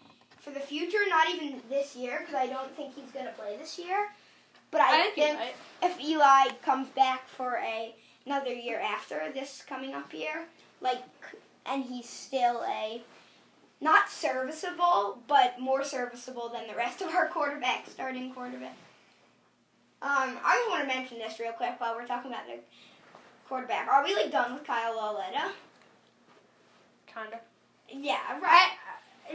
for 0.40 0.50
the 0.50 0.61
future. 0.61 0.99
Not 1.09 1.28
even 1.30 1.61
this 1.68 1.95
year 1.95 2.21
because 2.21 2.35
I 2.35 2.47
don't 2.47 2.75
think 2.76 2.95
he's 2.95 3.11
gonna 3.12 3.33
play 3.33 3.57
this 3.57 3.78
year. 3.78 4.09
But 4.71 4.83
I, 4.83 5.02
think 5.02 5.14
think 5.14 5.38
I- 5.38 5.87
if 5.87 6.00
Eli 6.00 6.54
comes 6.62 6.88
back 6.88 7.28
for 7.28 7.57
a 7.64 7.95
another 8.26 8.52
year 8.52 8.78
after 8.80 9.30
this 9.33 9.62
coming 9.66 9.95
up 9.95 10.12
year, 10.12 10.45
like, 10.83 11.02
and 11.64 11.83
he's 11.85 12.09
still 12.09 12.62
a 12.68 13.00
not 13.80 14.11
serviceable, 14.11 15.23
but 15.28 15.59
more 15.61 15.85
serviceable 15.85 16.49
than 16.49 16.66
the 16.66 16.75
rest 16.75 17.00
of 17.00 17.09
our 17.14 17.26
quarterback, 17.35 17.88
starting 17.88 18.33
quarterback. 18.35 18.76
Um, 20.00 20.38
I 20.45 20.57
just 20.57 20.71
want 20.71 20.88
to 20.88 20.95
mention 20.97 21.19
this 21.19 21.40
real 21.40 21.52
quick 21.52 21.75
while 21.81 21.95
we're 21.97 22.07
talking 22.07 22.31
about 22.31 22.47
the 22.47 22.61
quarterback. 23.49 23.88
Are 23.88 24.05
we 24.05 24.14
like 24.14 24.31
done 24.31 24.55
with 24.55 24.64
Kyle 24.64 24.95
Lauletta? 24.97 25.50
kind 27.12 27.33
of. 27.33 27.40
Yeah, 27.90 28.38
right. 28.40 28.71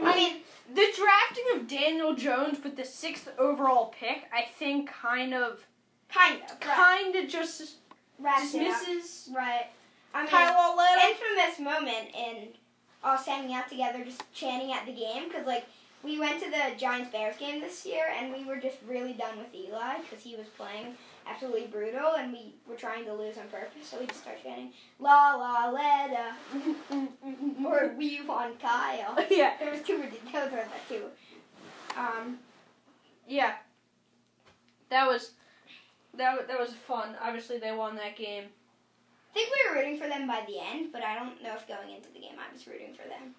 I 0.00 0.16
mean, 0.16 0.32
mean, 0.34 0.42
the 0.74 0.86
drafting 0.96 1.44
of 1.54 1.68
Daniel 1.68 2.14
Jones 2.14 2.58
with 2.64 2.76
the 2.76 2.84
sixth 2.84 3.28
overall 3.38 3.92
pick, 3.98 4.24
I 4.32 4.46
think, 4.58 4.88
kind 4.90 5.34
of, 5.34 5.66
kind 6.08 6.36
of. 6.42 6.50
Right. 6.50 6.60
kind 6.60 7.16
of 7.16 7.28
just 7.28 7.74
Wraps 8.18 8.54
it 8.54 8.58
dismisses 8.60 9.28
Right. 9.34 9.66
I 10.14 10.22
mean, 10.22 10.30
Kyle 10.30 10.54
Lauletta. 10.54 11.00
infamous 11.10 11.58
moment 11.58 12.14
in 12.16 12.48
us 13.02 13.26
hanging 13.26 13.54
out 13.54 13.68
together, 13.68 14.04
just 14.04 14.22
chanting 14.32 14.72
at 14.72 14.86
the 14.86 14.92
game, 14.92 15.28
because 15.28 15.46
like 15.46 15.66
we 16.04 16.18
went 16.20 16.42
to 16.42 16.50
the 16.50 16.76
Giants 16.78 17.10
Bears 17.10 17.36
game 17.38 17.60
this 17.60 17.86
year, 17.86 18.04
and 18.18 18.32
we 18.32 18.44
were 18.44 18.58
just 18.58 18.76
really 18.86 19.14
done 19.14 19.38
with 19.38 19.54
Eli 19.54 19.98
because 20.02 20.22
he 20.22 20.36
was 20.36 20.46
playing 20.48 20.94
absolutely 21.26 21.66
brutal, 21.66 22.14
and 22.18 22.32
we 22.32 22.54
were 22.68 22.76
trying 22.76 23.04
to 23.06 23.14
lose 23.14 23.38
on 23.38 23.48
purpose, 23.48 23.88
so 23.88 23.98
we 23.98 24.06
just 24.06 24.20
started 24.20 24.42
chanting 24.42 24.70
La 24.98 25.34
La 25.34 25.70
Leda 25.70 26.34
or 27.64 27.94
We 27.96 28.20
Want 28.20 28.60
Kyle. 28.60 29.16
yeah, 29.30 29.54
There 29.58 29.70
was 29.70 29.80
two 29.80 29.96
ridiculous 29.96 30.32
those 30.32 30.52
were 30.52 30.64
the 30.88 30.94
two. 30.94 31.04
Um, 31.96 32.38
yeah. 33.26 33.54
That 34.90 35.06
was 35.06 35.32
that. 36.14 36.46
That 36.46 36.60
was 36.60 36.74
fun. 36.74 37.16
Obviously, 37.22 37.58
they 37.58 37.72
won 37.72 37.96
that 37.96 38.16
game. 38.16 38.44
I 38.44 39.34
think 39.34 39.50
we 39.50 39.68
were 39.68 39.76
rooting 39.76 39.98
for 39.98 40.08
them 40.08 40.26
by 40.26 40.44
the 40.46 40.58
end, 40.60 40.90
but 40.92 41.02
I 41.02 41.14
don't 41.18 41.42
know 41.42 41.54
if 41.54 41.66
going 41.66 41.90
into 41.90 42.12
the 42.12 42.20
game 42.20 42.36
I 42.38 42.52
was 42.52 42.66
rooting 42.66 42.92
for 42.92 43.08
them. 43.08 43.34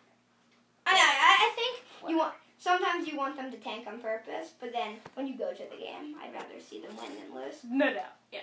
I 0.85 0.93
I, 0.93 1.45
I 1.45 1.55
think 1.55 2.09
you 2.09 2.17
want 2.17 2.33
sometimes 2.57 3.07
you 3.07 3.17
want 3.17 3.35
them 3.35 3.51
to 3.51 3.57
tank 3.57 3.87
on 3.87 3.99
purpose, 3.99 4.53
but 4.59 4.71
then 4.71 4.95
when 5.13 5.27
you 5.27 5.37
go 5.37 5.51
to 5.51 5.63
the 5.63 5.77
game, 5.77 6.15
I'd 6.21 6.33
rather 6.33 6.59
see 6.59 6.79
them 6.81 6.95
win 6.97 7.11
than 7.15 7.35
lose. 7.35 7.55
No 7.63 7.93
doubt. 7.93 8.15
Yeah. 8.31 8.39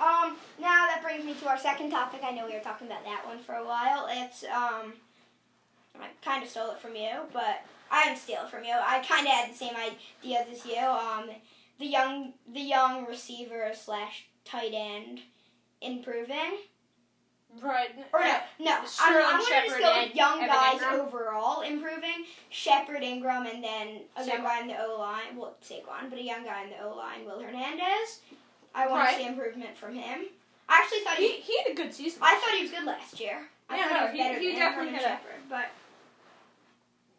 Um, 0.00 0.36
now 0.60 0.86
that 0.86 1.02
brings 1.02 1.24
me 1.24 1.34
to 1.34 1.48
our 1.48 1.58
second 1.58 1.90
topic. 1.90 2.20
I 2.24 2.32
know 2.32 2.46
we 2.46 2.54
were 2.54 2.60
talking 2.60 2.86
about 2.86 3.04
that 3.04 3.26
one 3.26 3.38
for 3.38 3.54
a 3.54 3.64
while. 3.64 4.08
It's 4.10 4.42
um, 4.44 4.94
I 6.00 6.08
kind 6.24 6.42
of 6.42 6.48
stole 6.48 6.72
it 6.72 6.80
from 6.80 6.96
you, 6.96 7.10
but 7.32 7.62
I 7.90 8.04
didn't 8.04 8.18
steal 8.18 8.42
it 8.42 8.50
from 8.50 8.64
you. 8.64 8.72
I 8.74 8.98
kind 9.00 9.26
of 9.26 9.32
had 9.32 9.50
the 9.50 9.56
same 9.56 9.74
ideas 9.76 10.46
as 10.50 10.66
you. 10.66 10.78
Um, 10.78 11.30
the 11.78 11.86
young 11.86 12.32
the 12.52 12.60
young 12.60 13.06
receiver 13.06 13.70
slash 13.74 14.26
tight 14.44 14.72
end 14.74 15.20
improving. 15.80 16.58
Right. 17.62 17.90
Or 18.12 18.20
no, 18.20 18.36
no. 18.58 18.78
I'm, 18.80 18.86
Sterling 18.86 19.24
I'm 19.26 19.44
to 19.44 19.50
just 19.50 19.78
go 19.78 20.02
with 20.02 20.14
young 20.14 20.38
Evan 20.42 20.48
guys 20.48 20.80
Engram. 20.80 20.98
overall 21.06 21.60
improving. 21.62 22.24
Shepard, 22.50 23.02
Engram, 23.02 23.52
and 23.52 23.62
then 23.62 24.00
a 24.16 24.24
young 24.26 24.42
guy 24.42 24.60
in 24.60 24.68
the 24.68 24.80
O 24.84 24.96
line. 24.98 25.36
Well, 25.36 25.54
Saquon, 25.62 26.10
but 26.10 26.18
a 26.18 26.22
young 26.22 26.44
guy 26.44 26.64
in 26.64 26.70
the 26.70 26.82
O 26.84 26.94
line, 26.96 27.24
Will 27.24 27.40
Hernandez. 27.40 28.20
I 28.74 28.86
want 28.88 29.00
Right. 29.04 29.16
to 29.16 29.22
see 29.22 29.26
improvement 29.28 29.76
from 29.76 29.94
him. 29.94 30.26
I 30.68 30.80
actually 30.82 31.00
thought 31.00 31.16
He, 31.16 31.36
he. 31.36 31.40
he 31.52 31.58
had 31.62 31.72
a 31.72 31.74
good 31.74 31.94
season. 31.94 32.20
I 32.22 32.34
thought 32.36 32.54
he 32.56 32.62
was 32.62 32.70
good 32.70 32.84
last 32.84 33.20
year. 33.20 33.48
I 33.70 33.76
Yeah, 33.76 33.88
thought 33.88 34.00
no, 34.00 34.06
he 34.22 34.28
was 34.30 34.38
he- 34.40 34.52
he 34.52 34.58
definitely 34.58 34.92
had 34.92 35.00
a- 35.02 35.04
Shepard, 35.04 35.48
but 35.48 35.66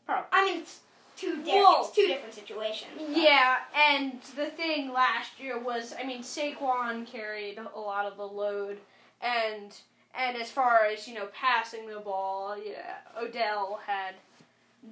Probably. 0.05 0.25
I 0.31 0.45
mean, 0.45 0.59
it's 0.61 0.79
two 1.15 1.41
di- 1.43 1.53
Well- 1.53 1.85
two 1.87 2.07
different 2.07 2.33
situations. 2.35 2.91
but- 2.97 3.09
Yeah, 3.09 3.57
and 3.73 4.21
the 4.35 4.47
thing 4.47 4.91
last 4.93 5.39
year 5.39 5.57
was, 5.57 5.93
I 5.97 6.03
mean, 6.03 6.21
Saquon 6.21 7.07
carried 7.07 7.57
a 7.57 7.79
lot 7.79 8.05
of 8.05 8.17
the 8.17 8.27
load, 8.27 8.79
and 9.21 9.75
and 10.17 10.37
as 10.37 10.51
far 10.51 10.85
as 10.85 11.07
you 11.07 11.13
know, 11.15 11.27
passing 11.33 11.87
the 11.87 11.99
ball, 11.99 12.55
yeah, 12.57 12.97
Odell 13.19 13.79
had 13.85 14.15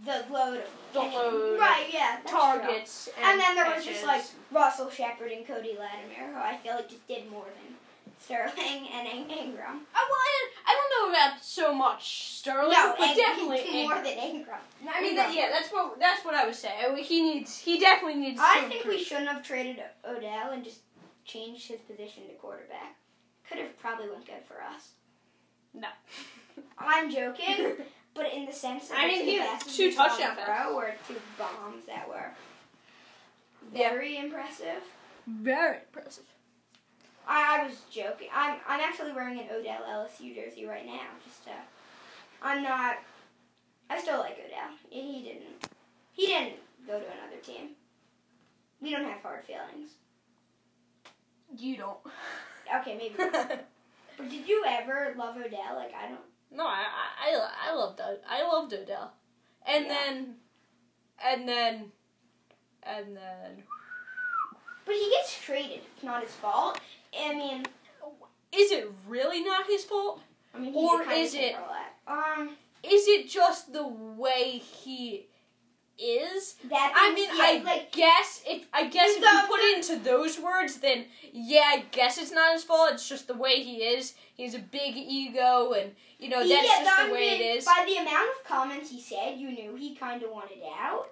The 0.05 0.25
load 0.31 0.57
of 0.59 0.69
The 0.93 0.99
load 0.99 1.59
right? 1.59 1.85
Yeah, 1.91 2.17
targets, 2.27 3.09
and, 3.17 3.25
And 3.25 3.39
then 3.39 3.55
there 3.55 3.73
was 3.75 3.85
just 3.85 4.05
like. 4.05 4.23
Russell 4.51 4.89
Shepard 4.89 5.31
and 5.31 5.45
Cody 5.47 5.69
Latimer, 5.79 6.31
who 6.33 6.37
I 6.37 6.57
feel 6.57 6.75
like 6.75 6.89
just 6.89 7.07
did 7.07 7.29
more 7.31 7.45
than 7.45 7.75
Sterling 8.19 8.87
and 8.93 9.07
In- 9.07 9.25
Engram. 9.35 9.79
I, 9.93 10.07
well, 10.09 10.21
I, 10.29 10.47
I 10.67 10.75
don't 10.75 11.11
know 11.11 11.17
about 11.17 11.43
so 11.43 11.73
much 11.73 12.37
Sterling, 12.37 12.69
no, 12.71 12.93
but 12.97 13.15
definitely 13.15 13.63
more 13.83 13.93
Engram. 13.93 14.03
than 14.03 14.17
Engram. 14.17 14.59
I 14.93 15.01
mean, 15.01 15.15
that, 15.15 15.33
yeah, 15.35 15.49
that's 15.51 15.69
what 15.73 15.99
that's 15.99 16.23
what 16.23 16.35
I 16.35 16.45
was 16.45 16.57
saying. 16.59 16.83
Oh, 16.87 16.95
he 16.95 17.21
needs, 17.21 17.57
he 17.57 17.79
definitely 17.79 18.19
needs. 18.21 18.39
I 18.41 18.61
think 18.69 18.85
we 18.85 19.03
shouldn't 19.03 19.27
have 19.27 19.43
traded 19.43 19.81
Odell 20.07 20.51
and 20.51 20.63
just 20.63 20.81
changed 21.25 21.67
his 21.67 21.79
position 21.81 22.23
to 22.27 22.33
quarterback. 22.35 22.95
Could 23.49 23.57
have 23.59 23.77
probably 23.79 24.09
went 24.09 24.25
good 24.25 24.43
for 24.47 24.61
us. 24.61 24.89
No. 25.73 25.87
I'm 26.77 27.11
joking, 27.11 27.73
but 28.13 28.31
in 28.33 28.45
the 28.45 28.51
sense 28.51 28.89
that 28.89 28.99
I 28.99 29.07
mean, 29.07 29.19
two 29.19 29.25
he 29.25 29.35
had 29.37 29.59
two 29.61 29.85
we 29.85 29.91
saw 29.91 30.07
touchdown 30.07 30.37
throw 30.45 30.75
were 30.75 30.93
two 31.07 31.15
bombs 31.37 31.85
that 31.87 32.07
were 32.07 32.31
Yeah. 33.73 33.89
very 33.89 34.17
impressive. 34.17 34.83
Very 35.27 35.77
impressive. 35.77 36.25
I, 37.27 37.61
I 37.61 37.65
was 37.67 37.77
joking. 37.89 38.27
I'm 38.33 38.57
I'm 38.67 38.81
actually 38.81 39.13
wearing 39.13 39.39
an 39.39 39.45
Odell 39.51 39.81
LSU 39.87 40.35
jersey 40.35 40.65
right 40.65 40.85
now. 40.85 41.07
Just 41.25 41.47
uh, 41.47 41.51
I'm 42.41 42.61
not. 42.63 42.97
I 43.89 43.99
still 44.01 44.19
like 44.19 44.37
Odell. 44.45 44.75
He 44.89 45.01
he 45.13 45.23
didn't. 45.23 45.67
He 46.11 46.25
didn't 46.27 46.55
go 46.85 46.99
to 46.99 47.05
another 47.05 47.41
team. 47.41 47.69
We 48.81 48.91
don't 48.91 49.05
have 49.05 49.21
hard 49.21 49.45
feelings. 49.45 49.91
You 51.57 51.77
don't. 51.77 51.97
Okay, 52.81 52.97
maybe. 52.97 53.15
but 54.17 54.29
did 54.29 54.47
you 54.47 54.63
ever 54.67 55.13
love 55.17 55.35
Odell? 55.37 55.75
Like 55.75 55.93
I 55.93 56.09
don't. 56.09 56.19
No, 56.51 56.65
I 56.67 56.85
I 57.25 57.69
I 57.69 57.73
loved 57.73 57.99
I 58.29 58.43
loved 58.43 58.73
Odell, 58.73 59.13
and 59.65 59.85
Yeah. 59.85 59.93
then, 59.93 60.35
and 61.23 61.47
then, 61.47 61.91
and 62.83 63.15
then. 63.17 63.63
But 64.85 64.95
he 64.95 65.09
gets 65.11 65.39
traded. 65.41 65.81
It's 65.95 66.03
not 66.03 66.21
his 66.23 66.31
fault. 66.33 66.79
I 67.17 67.33
mean, 67.33 67.65
Is 68.51 68.71
it 68.71 68.91
really 69.07 69.43
not 69.43 69.65
his 69.65 69.83
fault? 69.85 70.21
I 70.53 70.59
mean, 70.59 70.75
Or 70.75 70.99
he's 70.99 71.01
a 71.01 71.05
kind 71.05 71.21
is 71.23 71.33
it- 71.35 71.55
Um, 72.05 72.57
Is 72.83 73.07
it 73.07 73.27
just 73.29 73.71
the 73.73 73.87
way 73.87 74.57
he 74.59 75.27
is? 75.99 76.55
that. 76.69 76.93
I 76.95 77.13
mean, 77.13 77.29
said, 77.29 77.37
I 77.39 77.61
like 77.63 77.91
guess 77.91 78.41
if 78.47 78.65
I 78.73 78.87
guess 78.87 79.09
if 79.11 79.21
you 79.21 79.41
put 79.47 79.59
it 79.59 79.77
into 79.77 80.03
those 80.03 80.39
words, 80.39 80.77
then 80.77 81.05
yeah, 81.31 81.63
I 81.67 81.85
guess 81.91 82.17
it's 82.17 82.31
not 82.31 82.53
his 82.53 82.63
fault. 82.63 82.91
It's 82.93 83.07
just 83.07 83.27
the 83.27 83.33
way 83.35 83.61
he 83.63 83.77
is. 83.77 84.13
He's 84.35 84.55
a 84.55 84.59
big 84.59 84.95
ego, 84.97 85.73
and 85.73 85.91
you 86.19 86.29
know 86.29 86.39
that's 86.39 86.49
yeah, 86.49 86.83
just 86.83 87.07
the 87.07 87.13
way 87.13 87.29
it 87.39 87.41
is. 87.57 87.65
By 87.65 87.85
the 87.87 87.97
amount 88.01 88.29
of 88.37 88.43
comments 88.47 88.89
he 88.89 88.99
said, 89.01 89.37
you 89.37 89.51
knew 89.51 89.75
he 89.75 89.95
kind 89.95 90.23
of 90.23 90.31
wanted 90.31 90.57
out. 90.79 91.07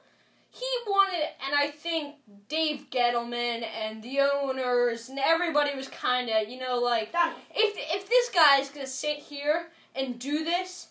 he 0.50 0.66
wanted, 0.88 1.24
and 1.46 1.56
I 1.56 1.68
think 1.70 2.16
Dave 2.50 2.88
Gettleman 2.92 3.64
and 3.64 4.02
the 4.04 4.20
owners 4.22 5.08
and 5.10 5.20
everybody 5.20 5.76
was 5.76 5.88
kind 5.88 6.30
of, 6.30 6.50
you 6.50 6.60
know, 6.60 6.80
like 6.80 7.12
Done. 7.14 7.34
if 7.56 7.76
if 7.78 8.10
this 8.10 8.30
guy 8.30 8.60
is 8.60 8.70
gonna 8.70 8.88
sit 8.88 9.18
here 9.18 9.68
and 9.96 10.18
do 10.20 10.44
this, 10.44 10.88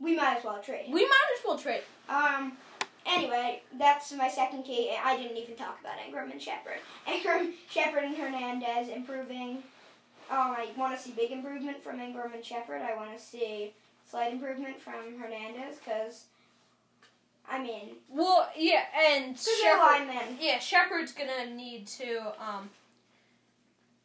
We 0.00 0.16
might 0.16 0.38
as 0.38 0.44
well 0.44 0.60
trade. 0.60 0.86
we 0.90 1.04
might 1.06 1.28
as 1.38 1.44
well 1.46 1.56
trade. 1.58 1.82
Um. 2.08 2.56
Anyway, 3.06 3.62
that's 3.78 4.12
my 4.12 4.28
second 4.28 4.62
key. 4.62 4.92
I 5.02 5.16
didn't 5.16 5.36
even 5.36 5.56
talk 5.56 5.78
about 5.80 5.94
Engram 5.98 6.30
and 6.30 6.40
Shepard. 6.40 6.78
Engram, 7.08 7.52
Shepard, 7.68 8.04
and 8.04 8.16
Hernandez 8.16 8.88
improving. 8.88 9.62
Um, 10.30 10.54
I 10.56 10.68
want 10.76 10.96
to 10.96 11.02
see 11.02 11.10
big 11.12 11.30
improvement 11.32 11.82
from 11.82 11.98
Engram 11.98 12.32
and 12.34 12.44
Shepard. 12.44 12.80
I 12.80 12.94
want 12.96 13.16
to 13.16 13.22
see 13.22 13.72
slight 14.08 14.32
improvement 14.32 14.80
from 14.80 15.18
Hernandez 15.20 15.76
because, 15.84 16.24
I 17.50 17.60
mean, 17.62 17.96
Well, 18.08 18.48
yeah, 18.56 18.84
and 18.96 19.36
Shepard. 19.36 20.08
Yeah, 20.40 20.58
Shepard's 20.58 21.12
gonna 21.12 21.54
need 21.54 21.86
to 21.88 22.32
um. 22.40 22.70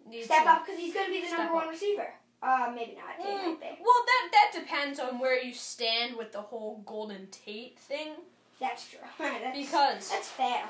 Need 0.10 0.24
step 0.26 0.44
to, 0.44 0.50
up 0.50 0.66
because 0.66 0.80
he's 0.80 0.94
going 0.94 1.08
to 1.08 1.12
be 1.12 1.22
the 1.22 1.32
number 1.36 1.50
up. 1.50 1.56
one 1.56 1.68
receiver. 1.68 2.08
Uh, 2.42 2.72
maybe 2.74 2.96
not. 2.96 3.20
Mm, 3.20 3.60
well, 3.60 4.06
that 4.06 4.30
that 4.32 4.52
depends 4.54 5.00
on 5.00 5.20
where 5.20 5.42
you 5.42 5.54
stand 5.54 6.16
with 6.16 6.32
the 6.32 6.40
whole 6.42 6.82
Golden 6.86 7.28
Tate 7.32 7.78
thing, 7.80 8.12
That's 8.60 8.90
true. 8.90 9.00
that's, 9.20 9.58
because 9.58 10.10
that's 10.10 10.30
fair. 10.30 10.64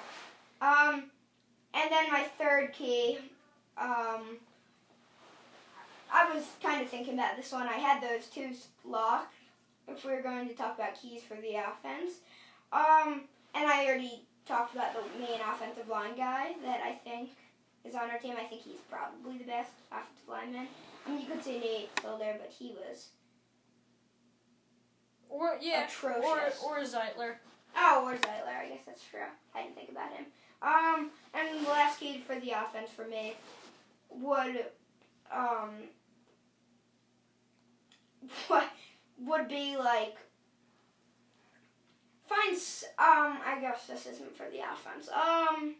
Um, 0.61 1.05
and 1.73 1.91
then 1.91 2.11
my 2.11 2.23
third 2.37 2.73
key. 2.73 3.19
Um, 3.77 4.39
I 6.11 6.33
was 6.33 6.45
kind 6.63 6.81
of 6.81 6.89
thinking 6.89 7.13
about 7.13 7.37
this 7.37 7.51
one. 7.51 7.67
I 7.67 7.73
had 7.73 8.01
those 8.01 8.27
two 8.27 8.49
locked. 8.85 9.33
If 9.87 10.03
we 10.03 10.11
were 10.11 10.21
going 10.21 10.47
to 10.49 10.53
talk 10.53 10.75
about 10.75 10.99
keys 10.99 11.21
for 11.23 11.35
the 11.35 11.55
offense, 11.55 12.19
um, 12.73 13.21
and 13.55 13.69
I 13.69 13.85
already 13.85 14.23
talked 14.45 14.75
about 14.75 14.93
the 14.93 15.19
main 15.19 15.39
offensive 15.39 15.87
line 15.87 16.15
guy 16.17 16.53
that 16.63 16.81
I 16.81 16.93
think 16.93 17.29
is 17.85 17.95
on 17.95 18.09
our 18.09 18.17
team. 18.17 18.33
I 18.37 18.43
think 18.43 18.61
he's 18.61 18.81
probably 18.89 19.37
the 19.37 19.45
best 19.45 19.71
offensive 19.91 20.27
lineman. 20.27 20.67
I 21.05 21.11
mean, 21.11 21.21
you 21.21 21.27
could 21.27 21.43
say 21.43 21.59
Nate 21.59 21.89
Solder, 22.01 22.35
but 22.37 22.51
he 22.57 22.73
was 22.73 23.09
or 25.29 25.57
yeah, 25.61 25.85
atrocious. 25.85 26.61
or 26.63 26.79
or 26.79 26.83
Zeitler. 26.83 27.35
Oh, 27.75 28.03
or 28.05 28.13
Zeitler. 28.15 28.57
I 28.57 28.69
guess 28.69 28.81
that's 28.85 29.03
true. 29.03 29.19
I 29.55 29.63
didn't 29.63 29.75
think 29.75 29.89
about 29.89 30.11
him. 30.11 30.25
Um, 30.61 31.11
and 31.33 31.63
the 31.65 31.69
last 31.69 31.99
key 31.99 32.23
for 32.25 32.39
the 32.39 32.51
offense 32.51 32.89
for 32.89 33.05
me 33.05 33.35
would 34.09 34.65
um 35.31 35.69
what 38.47 38.67
would 39.19 39.47
be 39.47 39.75
like 39.77 40.15
find 42.27 42.55
um 42.97 43.37
I 43.45 43.57
guess 43.61 43.87
this 43.87 44.05
isn't 44.07 44.35
for 44.35 44.47
the 44.51 44.59
offense. 44.59 45.09
Um, 45.09 45.75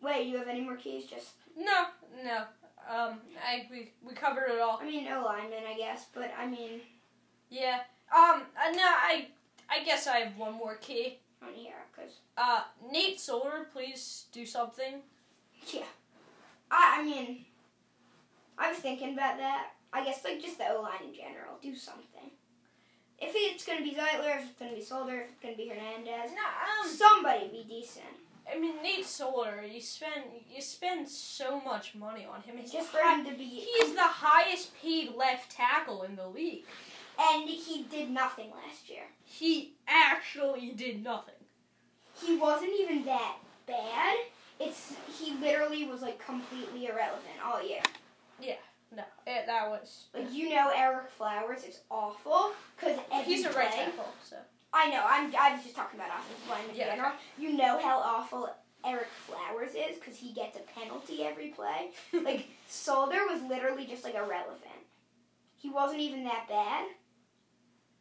wait, 0.00 0.26
you 0.26 0.38
have 0.38 0.48
any 0.48 0.60
more 0.60 0.76
keys? 0.76 1.06
Just 1.06 1.30
No, 1.56 1.86
no. 2.24 2.44
Um, 2.88 3.18
I 3.44 3.66
we 3.70 3.92
we 4.06 4.14
covered 4.14 4.50
it 4.50 4.60
all. 4.60 4.78
I 4.80 4.86
mean, 4.86 5.04
no 5.04 5.24
lineman, 5.24 5.64
I 5.68 5.76
guess, 5.76 6.06
but 6.14 6.30
I 6.38 6.46
mean 6.46 6.80
Yeah. 7.50 7.80
Um. 8.14 8.42
Uh, 8.56 8.70
no, 8.72 8.82
I 8.84 9.28
I 9.70 9.82
guess 9.84 10.06
I 10.06 10.18
have 10.18 10.36
one 10.36 10.54
more 10.54 10.76
key. 10.76 11.18
on 11.42 11.52
here 11.54 11.74
because 11.94 12.12
Uh, 12.36 12.62
Nate 12.90 13.20
Solder, 13.20 13.66
please 13.72 14.26
do 14.32 14.46
something. 14.46 15.02
Yeah. 15.72 15.82
I 16.70 17.00
I 17.00 17.02
mean 17.04 17.44
I 18.58 18.70
was 18.70 18.78
thinking 18.78 19.14
about 19.14 19.38
that. 19.38 19.72
I 19.92 20.04
guess 20.04 20.24
like 20.24 20.40
just 20.40 20.58
the 20.58 20.68
O 20.70 20.80
line 20.82 21.02
in 21.08 21.14
general. 21.14 21.58
Do 21.62 21.74
something. 21.76 22.30
If 23.18 23.32
it's 23.34 23.64
gonna 23.64 23.82
be 23.82 23.94
Zeitler, 23.94 24.38
if 24.40 24.50
it's 24.50 24.58
gonna 24.58 24.74
be 24.74 24.82
Solder, 24.82 25.20
if 25.22 25.30
it's 25.30 25.40
gonna 25.42 25.56
be 25.56 25.68
Hernandez, 25.68 26.30
No, 26.34 26.42
um, 26.42 26.88
somebody 26.90 27.48
be 27.48 27.64
decent. 27.68 28.04
I 28.52 28.58
mean 28.58 28.82
Nate 28.82 29.06
Solder, 29.06 29.64
you 29.66 29.80
spend 29.80 30.24
you 30.54 30.60
spend 30.60 31.08
so 31.08 31.60
much 31.60 31.94
money 31.94 32.26
on 32.26 32.42
him. 32.42 32.56
He's 32.58 32.72
Just 32.72 32.88
for 32.88 32.98
him 32.98 33.24
to 33.24 33.32
be. 33.32 33.44
he's 33.44 33.94
the 33.94 34.02
highest 34.02 34.74
paid 34.80 35.14
left 35.14 35.50
tackle 35.52 36.02
in 36.02 36.16
the 36.16 36.26
league. 36.28 36.64
And 37.18 37.48
he 37.48 37.84
did 37.84 38.10
nothing 38.10 38.50
last 38.50 38.88
year. 38.90 39.04
He 39.24 39.74
actually 39.88 40.72
did 40.76 41.02
nothing. 41.02 41.34
He 42.22 42.36
wasn't 42.36 42.72
even 42.78 43.04
that 43.06 43.36
bad. 43.66 44.16
It's 44.60 44.94
he 45.18 45.34
literally 45.40 45.84
was 45.86 46.02
like 46.02 46.24
completely 46.24 46.86
irrelevant 46.86 47.40
all 47.44 47.62
year. 47.66 47.80
Yeah, 48.40 48.54
no, 48.94 49.02
it, 49.26 49.46
that 49.46 49.68
was. 49.68 50.06
Like 50.14 50.32
you 50.32 50.50
know, 50.50 50.70
Ereck 50.74 51.08
Flowers 51.08 51.64
is 51.64 51.80
awful 51.90 52.52
because 52.76 52.98
every 53.12 53.34
He's 53.34 53.44
a 53.44 53.52
right 53.52 53.70
tackle, 53.70 54.12
so. 54.22 54.36
I 54.72 54.90
know. 54.90 55.02
I'm. 55.06 55.34
I 55.38 55.54
was 55.54 55.62
just 55.64 55.74
talking 55.76 55.98
about 55.98 56.10
offensive 56.10 56.48
line 56.48 56.70
in 56.70 56.76
Yeah, 56.76 56.90
general. 56.94 57.12
You 57.38 57.56
know 57.56 57.78
how 57.80 57.98
awful 57.98 58.50
Ereck 58.84 59.06
Flowers 59.26 59.70
is 59.70 59.96
because 59.98 60.16
he 60.16 60.32
gets 60.32 60.56
a 60.56 60.60
penalty 60.78 61.24
every 61.24 61.48
play. 61.48 61.90
Like 62.24 62.46
Solder 62.68 63.26
was 63.28 63.42
literally 63.42 63.86
just 63.86 64.04
like 64.04 64.14
irrelevant. 64.14 64.84
He 65.56 65.70
wasn't 65.70 66.00
even 66.00 66.24
that 66.24 66.46
bad. 66.48 66.86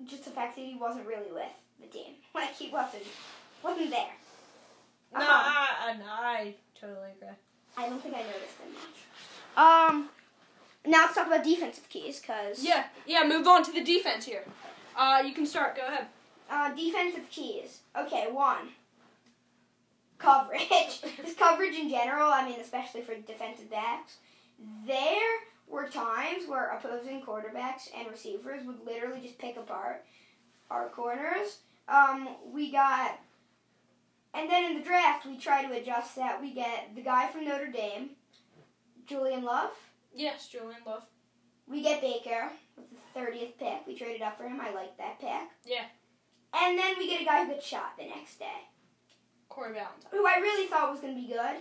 Just 0.07 0.25
the 0.25 0.31
fact 0.31 0.55
that 0.55 0.65
he 0.65 0.75
wasn't 0.75 1.07
really 1.07 1.31
with 1.31 1.51
the 1.81 1.87
team. 1.87 2.13
Like 2.35 2.55
he 2.55 2.69
wasn't 2.69 3.03
wasn't 3.63 3.91
there. 3.91 4.15
No. 5.13 5.19
I, 5.21 5.67
I, 5.81 5.97
no, 5.97 6.05
I 6.07 6.55
totally 6.79 7.11
agree. 7.15 7.29
I 7.77 7.87
don't 7.87 8.01
think 8.01 8.15
I 8.15 8.21
noticed 8.23 8.57
him 8.59 8.73
much. 8.73 9.93
Um. 9.93 10.09
Now 10.85 11.03
let's 11.03 11.15
talk 11.15 11.27
about 11.27 11.43
defensive 11.43 11.87
keys, 11.89 12.21
cause 12.25 12.63
Yeah, 12.63 12.85
yeah. 13.05 13.23
Move 13.25 13.47
on 13.47 13.63
to 13.63 13.71
the 13.71 13.83
defense 13.83 14.25
here. 14.25 14.43
Uh, 14.97 15.23
you 15.25 15.33
can 15.33 15.45
start. 15.45 15.75
Go 15.75 15.85
ahead. 15.85 16.07
Uh, 16.49 16.73
defensive 16.73 17.29
keys. 17.29 17.79
Okay, 17.97 18.27
one. 18.31 18.69
Coverage. 20.17 21.01
Just 21.17 21.37
coverage 21.37 21.75
in 21.75 21.89
general, 21.89 22.31
I 22.31 22.45
mean, 22.45 22.59
especially 22.59 23.01
for 23.01 23.15
defensive 23.15 23.69
backs. 23.69 24.17
There 24.85 25.39
were 25.67 25.87
times 25.87 26.47
where 26.47 26.69
opposing 26.71 27.21
quarterbacks 27.21 27.89
and 27.97 28.07
receivers 28.09 28.63
would 28.65 28.85
literally 28.85 29.21
just 29.21 29.37
pick 29.37 29.57
apart 29.57 30.03
our 30.69 30.89
corners. 30.89 31.59
Um, 31.87 32.29
we 32.51 32.71
got. 32.71 33.19
And 34.35 34.49
then 34.49 34.63
in 34.71 34.77
the 34.79 34.83
draft, 34.83 35.25
we 35.25 35.37
try 35.37 35.63
to 35.63 35.73
adjust 35.73 36.15
that. 36.15 36.41
We 36.41 36.53
get 36.53 36.95
the 36.95 37.01
guy 37.01 37.27
from 37.27 37.45
Notre 37.45 37.67
Dame, 37.71 38.11
Julian 39.05 39.43
Love. 39.43 39.71
Yes, 40.15 40.47
Julian 40.47 40.81
Love. 40.85 41.03
We 41.67 41.81
get 41.83 42.01
Baker 42.01 42.49
with 42.75 42.85
the 42.89 43.19
30th 43.19 43.57
pick. 43.59 43.85
We 43.87 43.95
traded 43.95 44.21
up 44.21 44.37
for 44.37 44.43
him. 44.45 44.59
I 44.59 44.73
like 44.73 44.97
that 44.97 45.19
pick. 45.19 45.49
Yeah. 45.65 45.85
And 46.53 46.77
then 46.77 46.95
we 46.97 47.07
get 47.09 47.21
a 47.21 47.25
guy 47.25 47.45
who 47.45 47.51
gets 47.53 47.65
shot 47.65 47.93
the 47.97 48.05
next 48.05 48.39
day. 48.39 48.67
Corey 49.49 49.73
Ballentine. 49.73 50.09
who 50.11 50.25
I 50.25 50.37
really 50.37 50.67
thought 50.67 50.91
was 50.91 50.99
going 50.99 51.15
to 51.15 51.21
be 51.21 51.27
good 51.27 51.57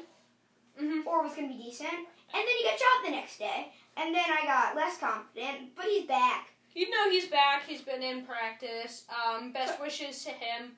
Mm-hmm. 0.81 1.07
or 1.07 1.23
was 1.23 1.35
going 1.35 1.51
to 1.51 1.55
be 1.55 1.63
decent, 1.65 1.93
and 1.93 2.07
then 2.33 2.47
he 2.59 2.65
got 2.65 2.79
shot 2.79 3.05
the 3.05 3.11
next 3.11 3.39
day, 3.39 3.71
and 3.97 4.15
then 4.15 4.25
I 4.25 4.45
got 4.47 4.77
less 4.77 4.99
confident, 4.99 5.75
but 5.77 5.85
he's 5.87 6.07
back. 6.07 6.49
You 6.75 6.89
know 6.91 7.11
he's 7.11 7.29
back. 7.29 7.67
He's 7.67 7.83
been 7.83 8.03
in 8.03 8.25
practice. 8.25 9.05
Um, 9.11 9.53
best 9.53 9.81
wishes 9.81 10.25
to 10.25 10.31
him. 10.31 10.73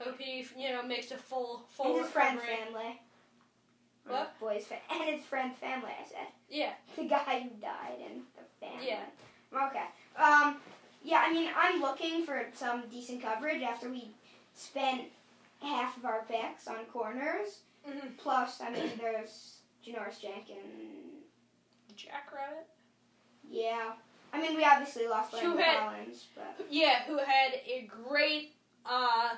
Hope 0.00 0.18
he, 0.18 0.46
you 0.56 0.70
know, 0.70 0.82
makes 0.82 1.10
a 1.10 1.16
full 1.16 1.64
full 1.70 1.94
and 1.96 2.04
his 2.04 2.12
friend's 2.12 2.40
recovery. 2.42 2.64
family. 2.66 3.00
What? 4.06 4.38
Boy's 4.40 4.64
fa- 4.66 4.76
and 4.90 5.04
his 5.04 5.24
friend's 5.24 5.58
family, 5.58 5.90
I 5.90 6.08
said. 6.08 6.26
Yeah. 6.48 6.72
The 6.96 7.04
guy 7.04 7.40
who 7.42 7.50
died 7.60 7.98
and 8.10 8.22
the 8.36 8.66
family. 8.66 8.88
Yeah. 8.88 9.04
Okay. 9.68 9.84
Um, 10.16 10.56
yeah, 11.02 11.22
I 11.26 11.32
mean, 11.32 11.50
I'm 11.56 11.80
looking 11.80 12.24
for 12.24 12.46
some 12.54 12.84
decent 12.90 13.22
coverage 13.22 13.62
after 13.62 13.88
we 13.88 14.08
spent 14.54 15.02
half 15.62 15.96
of 15.96 16.04
our 16.04 16.24
picks 16.28 16.66
on 16.68 16.84
corners. 16.92 17.60
Mm-hmm. 17.88 18.08
Plus, 18.18 18.60
I 18.60 18.70
mean, 18.70 18.90
there's 19.00 19.54
Janoris 19.86 20.20
Jenkins. 20.20 21.19
Jack 21.96 22.30
Rabbit. 22.34 22.66
Yeah. 23.48 23.92
I 24.32 24.40
mean, 24.40 24.54
we 24.56 24.64
obviously 24.64 25.06
lost 25.08 25.34
Who 25.34 25.48
Landon 25.48 25.64
had- 25.64 25.78
Collins, 25.80 26.26
but. 26.36 26.66
Yeah, 26.70 27.02
who 27.04 27.18
had 27.18 27.54
a 27.66 27.88
great 28.08 28.54
uh 28.86 29.30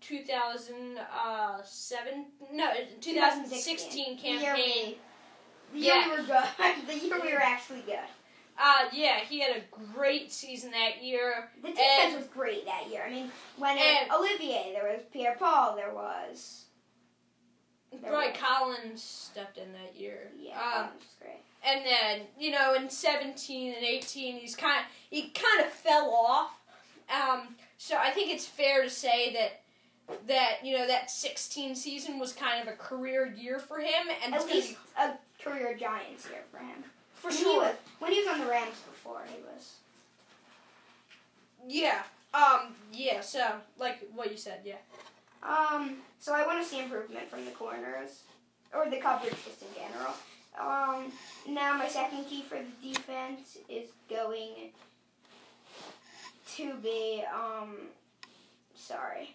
2007 0.00 2.26
no 2.52 2.70
2016 3.00 4.16
The 4.16 4.22
year 4.22 4.40
campaign. 4.40 4.94
we, 5.72 5.72
the 5.72 5.78
year 5.86 5.94
Yeah. 5.94 6.10
we 6.10 6.16
were 6.16 6.22
good. 6.26 6.44
the 6.86 6.98
year 7.06 7.20
we 7.22 7.32
were 7.32 7.42
actually 7.42 7.80
good. 7.82 7.98
Uh 8.58 8.88
yeah, 8.92 9.18
he 9.20 9.40
had 9.40 9.56
a 9.56 9.60
great 9.94 10.32
season 10.32 10.70
that 10.70 11.02
year. 11.02 11.50
The 11.62 11.68
defense 11.68 11.88
And- 12.04 12.16
was 12.16 12.26
great 12.26 12.64
that 12.66 12.88
year. 12.90 13.04
I 13.06 13.10
mean, 13.10 13.30
when 13.58 13.76
And- 13.78 14.10
uh, 14.10 14.16
Olivier, 14.18 14.72
there 14.72 14.90
was 14.92 15.02
Pierre 15.12 15.36
Paul, 15.38 15.76
there 15.76 15.92
was 15.92 16.64
There 17.92 18.12
Roy 18.12 18.28
was. 18.28 18.36
Collins 18.38 19.02
stepped 19.02 19.58
in 19.58 19.72
that 19.72 19.94
year. 19.96 20.30
yeah, 20.38 20.58
Um, 20.58 20.86
that 20.86 20.94
was 20.94 21.04
great. 21.20 21.42
And 21.66 21.84
then 21.84 22.20
you 22.38 22.50
know 22.50 22.74
in 22.74 22.88
17 22.88 23.74
and 23.74 23.84
18 23.84 24.36
he's 24.38 24.54
kind 24.56 24.80
of 24.80 24.86
he 25.10 25.28
kind 25.30 25.64
of 25.66 25.72
fell 25.72 26.10
off 26.10 26.50
um, 27.14 27.54
so 27.78 27.96
i 27.98 28.10
think 28.10 28.30
it's 28.32 28.46
fair 28.46 28.82
to 28.82 28.90
say 28.90 29.32
that 29.32 29.60
that 30.28 30.58
you 30.64 30.76
know 30.78 30.86
that 30.86 31.10
16 31.10 31.74
season 31.74 32.18
was 32.18 32.32
kind 32.32 32.62
of 32.66 32.72
a 32.72 32.76
career 32.76 33.26
year 33.36 33.58
for 33.58 33.78
him 33.78 34.06
and 34.24 34.34
At 34.34 34.46
least 34.46 34.76
a 34.98 35.10
career 35.42 35.76
Giants 35.76 36.28
year 36.30 36.42
for 36.50 36.58
him. 36.58 36.84
for 37.14 37.28
when 37.28 37.36
sure 37.36 37.52
He 37.52 37.58
was, 37.68 37.74
when 37.98 38.12
he 38.12 38.18
was 38.20 38.28
on 38.28 38.40
the 38.40 38.46
Rams 38.46 38.78
before, 38.88 39.22
he 39.28 39.38
was. 39.42 39.72
yeah 41.68 42.02
um 42.34 42.74
yeah 42.92 43.20
so 43.20 43.44
like 43.78 43.98
what 44.14 44.30
you 44.30 44.36
said 44.36 44.60
yeah 44.64 44.76
Um, 45.42 45.98
so 46.18 46.34
I 46.34 46.46
want 46.46 46.62
to 46.62 46.68
see 46.68 46.80
improvement 46.80 47.28
from 47.30 47.44
the 47.44 47.50
corners, 47.52 48.22
or 48.74 48.88
the 48.90 48.96
coverage 48.98 49.34
just 49.44 49.62
in 49.62 49.68
general. 49.74 50.14
Um, 50.60 51.12
now 51.48 51.76
my 51.76 51.88
second 51.88 52.24
key 52.24 52.42
for 52.42 52.56
the 52.58 52.92
defense 52.92 53.58
is 53.68 53.90
going 54.08 54.70
to 56.56 56.74
be, 56.76 57.22
um, 57.34 57.76
sorry. 58.74 59.34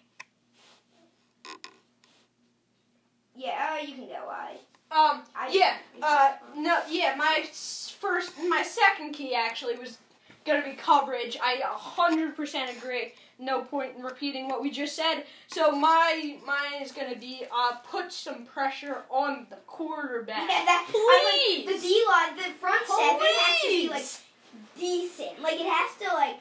Yeah, 3.36 3.76
uh, 3.78 3.82
you 3.86 3.94
can 3.94 4.06
go, 4.08 4.28
I. 4.30 4.56
um 4.90 5.22
I 5.34 5.48
yeah 5.50 5.76
uh 6.02 6.32
no 6.56 6.80
yeah 6.90 7.14
my 7.16 7.44
first 7.52 8.32
my 8.48 8.62
second 8.62 9.12
key 9.14 9.34
actually 9.34 9.76
was 9.76 9.96
gonna 10.44 10.62
be 10.62 10.72
coverage 10.74 11.38
i 11.42 11.56
100% 11.64 12.76
agree 12.76 13.12
no 13.42 13.62
point 13.62 13.96
in 13.96 14.02
repeating 14.02 14.48
what 14.48 14.62
we 14.62 14.70
just 14.70 14.94
said. 14.96 15.24
So 15.48 15.72
my 15.72 16.36
mine 16.46 16.82
is 16.82 16.92
gonna 16.92 17.16
be 17.16 17.44
uh, 17.54 17.76
put 17.90 18.12
some 18.12 18.44
pressure 18.44 18.98
on 19.10 19.46
the 19.50 19.56
quarterback. 19.66 20.48
Yeah, 20.48 20.64
that, 20.64 20.90
I 20.94 21.56
like, 21.56 21.66
the 21.74 21.80
D 21.80 22.04
line, 22.08 22.36
the 22.36 22.54
front 22.58 22.86
seven 22.86 23.20
has 23.20 23.60
to 23.62 23.68
be 23.68 23.88
like 23.88 24.02
Please. 24.02 24.22
decent. 24.78 25.42
Like 25.42 25.54
it 25.60 25.66
has 25.66 25.96
to 26.08 26.14
like, 26.14 26.36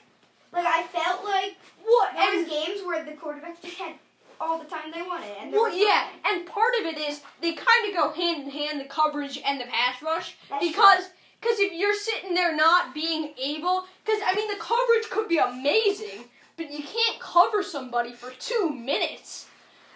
like 0.53 0.65
I 0.65 0.83
felt 0.83 1.23
like 1.23 1.57
What? 1.83 2.13
there 2.13 2.37
was 2.39 2.47
games 2.47 2.81
where 2.85 3.03
the 3.03 3.11
quarterbacks 3.11 3.61
just 3.61 3.77
had 3.77 3.93
all 4.39 4.57
the 4.57 4.65
time 4.65 4.91
they 4.91 5.01
wanted, 5.03 5.29
and 5.39 5.51
well, 5.51 5.71
yeah, 5.71 6.07
nothing. 6.23 6.39
and 6.39 6.45
part 6.47 6.73
of 6.79 6.85
it 6.87 6.97
is 6.97 7.21
they 7.41 7.53
kind 7.53 7.87
of 7.89 7.93
go 7.93 8.11
hand 8.11 8.43
in 8.43 8.49
hand, 8.49 8.79
the 8.79 8.85
coverage 8.85 9.39
and 9.45 9.59
the 9.61 9.65
pass 9.65 10.01
rush, 10.01 10.35
That's 10.49 10.65
because 10.65 11.09
because 11.39 11.59
if 11.59 11.73
you're 11.73 11.93
sitting 11.95 12.33
there 12.35 12.55
not 12.55 12.93
being 12.93 13.33
able, 13.39 13.85
because 14.03 14.19
I 14.25 14.33
mean 14.35 14.47
the 14.47 14.59
coverage 14.59 15.09
could 15.11 15.27
be 15.27 15.37
amazing, 15.37 16.25
but 16.61 16.71
you 16.71 16.83
can't 16.83 17.19
cover 17.19 17.63
somebody 17.63 18.13
for 18.13 18.31
two 18.39 18.69
minutes 18.69 19.47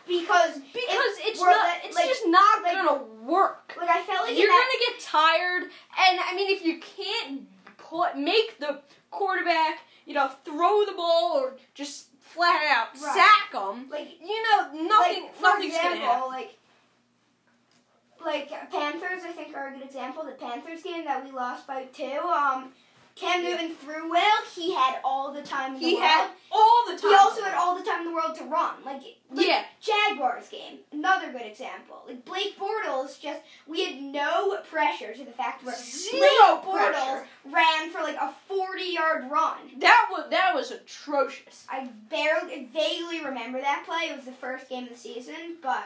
because 0.08 0.56
because 0.74 1.14
it's 1.20 1.40
not, 1.40 1.50
let- 1.50 1.86
it's 1.86 1.96
like- 1.96 2.08
just 2.08 2.26
not 2.28 2.64
like- 2.64 2.74
gonna 2.74 3.04
work. 3.04 3.74
like 3.78 3.90
I 3.90 4.02
felt 4.04 4.28
like 4.28 4.38
You're 4.38 4.48
that, 4.48 4.68
gonna 4.88 4.94
get 4.94 5.06
tired, 5.06 5.64
and 5.64 6.20
I 6.20 6.34
mean, 6.36 6.50
if 6.56 6.64
you 6.64 6.80
can't 6.80 7.48
put 7.78 8.18
make 8.18 8.60
the 8.60 8.82
quarterback, 9.12 9.80
you 10.06 10.14
know, 10.14 10.28
throw 10.44 10.86
the 10.86 10.94
ball 10.94 11.34
or 11.38 11.58
just 11.74 12.08
flat 12.20 12.62
out 12.70 12.88
Right. 13.02 13.16
sack 13.16 13.52
them, 13.52 13.88
like 13.90 14.20
you 14.22 14.42
know, 14.52 14.72
nothing, 14.88 15.24
like, 15.24 15.42
nothing's 15.42 15.76
example, 15.76 16.00
gonna 16.00 16.12
happen. 16.12 16.30
like 16.30 16.58
like 18.24 18.72
Panthers, 18.72 19.24
I 19.24 19.32
think 19.34 19.56
are 19.56 19.68
a 19.68 19.72
good 19.72 19.84
example. 19.84 20.24
The 20.24 20.32
Panthers 20.32 20.82
game 20.82 21.06
that 21.06 21.24
we 21.24 21.32
lost 21.32 21.68
by 21.68 21.84
two. 21.86 22.20
Um, 22.20 22.74
Cam. 23.16 23.44
Newton 23.44 23.74
threw 23.76 24.10
well. 24.10 24.38
He 24.54 24.74
had 24.74 24.98
all 25.04 25.32
the 25.32 25.42
time 25.42 25.76
in 25.76 25.80
the 25.82 25.88
He 25.88 25.96
world. 25.96 26.04
had 26.06 26.30
all 26.52 26.84
the 26.88 26.98
time. 26.98 27.10
he 27.12 27.16
also 27.16 27.44
had 27.44 27.54
all 27.56 27.78
the 27.78 27.84
time 27.84 28.02
in 28.02 28.08
the 28.08 28.14
world 28.14 28.36
to 28.38 28.44
run. 28.44 28.76
Like, 28.84 29.02
like 29.32 29.48
Yeah. 29.48 29.64
Jaguars 29.82 30.48
game, 30.50 30.80
another 30.92 31.32
good 31.32 31.42
example. 31.44 32.04
Like 32.08 32.26
Blake 32.26 32.58
Bortles, 32.60 33.20
just 33.20 33.42
we 33.68 33.86
had 33.86 34.02
no 34.02 34.58
pressure 34.70 35.14
to 35.14 35.24
the 35.24 35.32
fact 35.32 35.64
where 35.64 35.76
Zero 35.76 36.62
Blake 36.64 36.76
Bortles 36.76 36.92
pressure. 36.94 37.28
ran 37.46 37.90
for 37.92 38.02
like 38.02 38.18
a 38.18 38.34
forty-yard 38.48 39.30
run. 39.32 39.58
That 39.78 40.08
was 40.12 40.30
that 40.32 40.54
was 40.54 40.72
atrocious. 40.72 41.66
I 41.70 41.90
barely, 42.10 42.66
vaguely 42.74 43.24
remember 43.24 43.62
that 43.62 43.84
play. 43.86 44.10
It 44.10 44.16
was 44.16 44.26
the 44.26 44.32
first 44.34 44.68
game 44.70 44.84
of 44.84 44.90
the 44.90 44.96
season, 44.98 45.58
but 45.62 45.84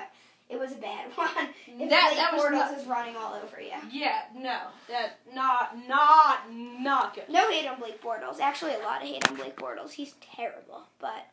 it 0.49 0.59
was 0.59 0.71
a 0.71 0.75
bad 0.75 1.05
one. 1.15 1.29
If 1.67 1.89
That 1.89 2.13
that 2.15 2.33
was 2.33 2.51
not, 2.51 2.77
is 2.77 2.85
running 2.87 3.15
all 3.15 3.33
over 3.35 3.61
you. 3.61 3.71
yeah 3.91 4.21
no 4.35 4.59
that 4.87 5.19
not 5.33 5.77
not 5.87 6.39
not 6.53 7.13
good. 7.15 7.29
No 7.29 7.49
hate 7.49 7.67
on 7.67 7.79
Blake 7.79 8.01
Bortles. 8.01 8.39
Actually, 8.39 8.73
a 8.73 8.79
lot 8.79 9.01
of 9.01 9.07
hate 9.07 9.27
on 9.29 9.35
Blake 9.35 9.55
Bortles. 9.55 9.91
He's 9.91 10.13
terrible, 10.35 10.83
but 10.99 11.27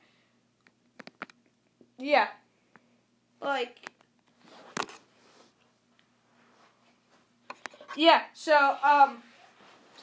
Yeah. 1.98 2.29
like 3.40 3.90
Yeah. 7.96 8.22
So 8.35 8.76
um. 8.83 9.22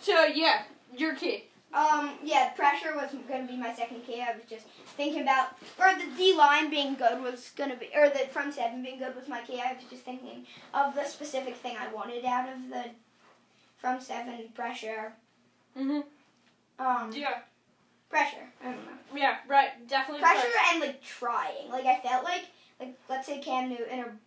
So 0.02 0.26
yeah, 0.26 0.64
your 0.98 1.16
key. 1.16 1.46
Um, 1.74 2.12
yeah, 2.24 2.50
pressure 2.50 2.94
was 2.96 3.10
going 3.28 3.48
to 3.48 3.52
be 3.52 3.58
my 3.58 3.74
second 3.74 4.02
key. 4.06 4.22
I 4.22 4.34
was 4.36 4.44
just 4.48 4.66
thinking 4.96 5.22
about, 5.22 5.58
or 5.80 5.94
the 5.96 6.06
D 6.18 6.36
line 6.36 6.70
being 6.70 6.96
good 6.96 7.22
was 7.22 7.52
going 7.56 7.70
to 7.70 7.76
be, 7.76 7.90
or 7.96 8.10
the 8.10 8.20
front 8.32 8.54
seven 8.54 8.84
being 8.84 9.00
good 9.00 9.16
was 9.16 9.28
my 9.28 9.42
key. 9.42 9.62
I 9.64 9.74
was 9.74 9.84
just 9.90 10.04
thinking 10.04 10.46
of 10.74 10.96
the 10.96 11.06
specific 11.06 11.56
thing 11.58 11.76
I 11.80 11.92
wanted 11.94 12.24
out 12.26 12.50
of 12.50 12.70
the 12.70 12.86
front 13.78 14.04
seven 14.04 14.50
pressure. 14.56 15.14
Mhm. 15.78 16.04
Um, 16.80 17.12
Yeah. 17.12 17.42
pressure. 18.10 18.50
I 18.62 18.66
don't 18.66 18.86
know. 18.86 18.98
Yeah. 19.20 19.38
Right. 19.48 19.88
Definitely. 19.88 20.22
Pressure 20.22 20.48
and 20.72 20.80
like 20.82 21.02
trying. 21.04 21.70
Like 21.70 21.86
I 21.86 22.00
felt 22.00 22.24
like, 22.24 22.46
like 22.80 22.98
let's 23.10 23.28
say 23.28 23.40
Cam 23.40 23.70
Newton 23.70 24.00
or 24.00 24.18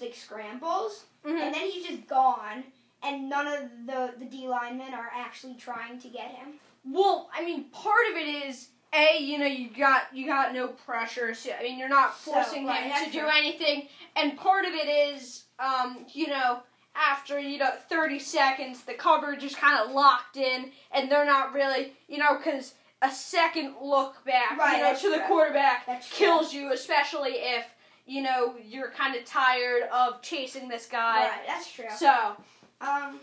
like 0.00 0.14
scrambles, 0.14 1.04
Mhm. 1.24 1.40
and 1.40 1.54
then 1.54 1.70
he's 1.70 1.86
just 1.86 2.06
gone, 2.06 2.64
and 3.02 3.28
none 3.28 3.46
of 3.46 3.86
the 3.86 4.14
the 4.18 4.24
D 4.26 4.46
linemen 4.48 4.92
are 4.94 5.10
actually 5.14 5.54
trying 5.54 5.98
to 6.00 6.08
get 6.08 6.30
him. 6.32 6.60
Well, 6.84 7.30
I 7.34 7.42
mean, 7.44 7.64
part 7.70 8.06
of 8.10 8.16
it 8.16 8.28
is 8.28 8.68
a 8.96 9.18
you 9.22 9.38
know 9.38 9.46
you 9.46 9.68
got 9.70 10.04
you 10.14 10.26
got 10.26 10.52
no 10.54 10.68
pressure. 10.68 11.34
So 11.34 11.50
I 11.58 11.62
mean, 11.62 11.78
you're 11.78 11.88
not 11.88 12.16
So, 12.16 12.32
forcing 12.32 12.66
right, 12.66 12.84
him 12.84 13.04
to 13.04 13.10
do 13.12 13.20
true. 13.20 13.28
anything, 13.32 13.88
and 14.16 14.36
part 14.36 14.64
of 14.64 14.72
it 14.74 14.88
is 14.88 15.44
um 15.58 16.04
you 16.12 16.28
know 16.28 16.60
after 16.94 17.38
you 17.38 17.58
know 17.58 17.70
30 17.90 18.18
seconds 18.18 18.82
the 18.84 18.94
coverage 18.94 19.44
is 19.44 19.54
kind 19.54 19.78
of 19.78 19.90
locked 19.94 20.36
in, 20.36 20.70
and 20.92 21.10
they're 21.10 21.26
not 21.26 21.52
really 21.52 21.92
you 22.08 22.18
know 22.18 22.36
because 22.36 22.74
a 23.02 23.10
second 23.10 23.74
look 23.82 24.24
back 24.24 24.56
Right, 24.58 24.78
you 24.78 24.82
know 24.82 24.94
to 24.98 25.10
the 25.10 25.24
quarterback 25.26 25.84
That's 25.86 26.08
true. 26.08 26.16
kills 26.26 26.52
you, 26.54 26.72
especially 26.72 27.32
if 27.32 27.66
you 28.06 28.22
know 28.22 28.54
you're 28.64 28.90
kind 28.90 29.14
of 29.14 29.24
tired 29.26 29.82
of 29.92 30.22
chasing 30.22 30.68
this 30.68 30.86
guy. 30.86 31.24
Right, 31.28 31.40
that's 31.46 31.70
true. 31.70 31.84
So 31.96 32.36
Um, 32.80 33.20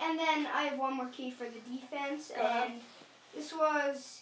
and 0.00 0.18
then 0.18 0.46
I 0.54 0.62
have 0.64 0.78
one 0.78 0.94
more 0.94 1.08
key 1.08 1.30
for 1.30 1.44
the 1.44 1.60
defense, 1.70 2.30
and 2.30 2.74
this 3.34 3.52
was 3.52 4.20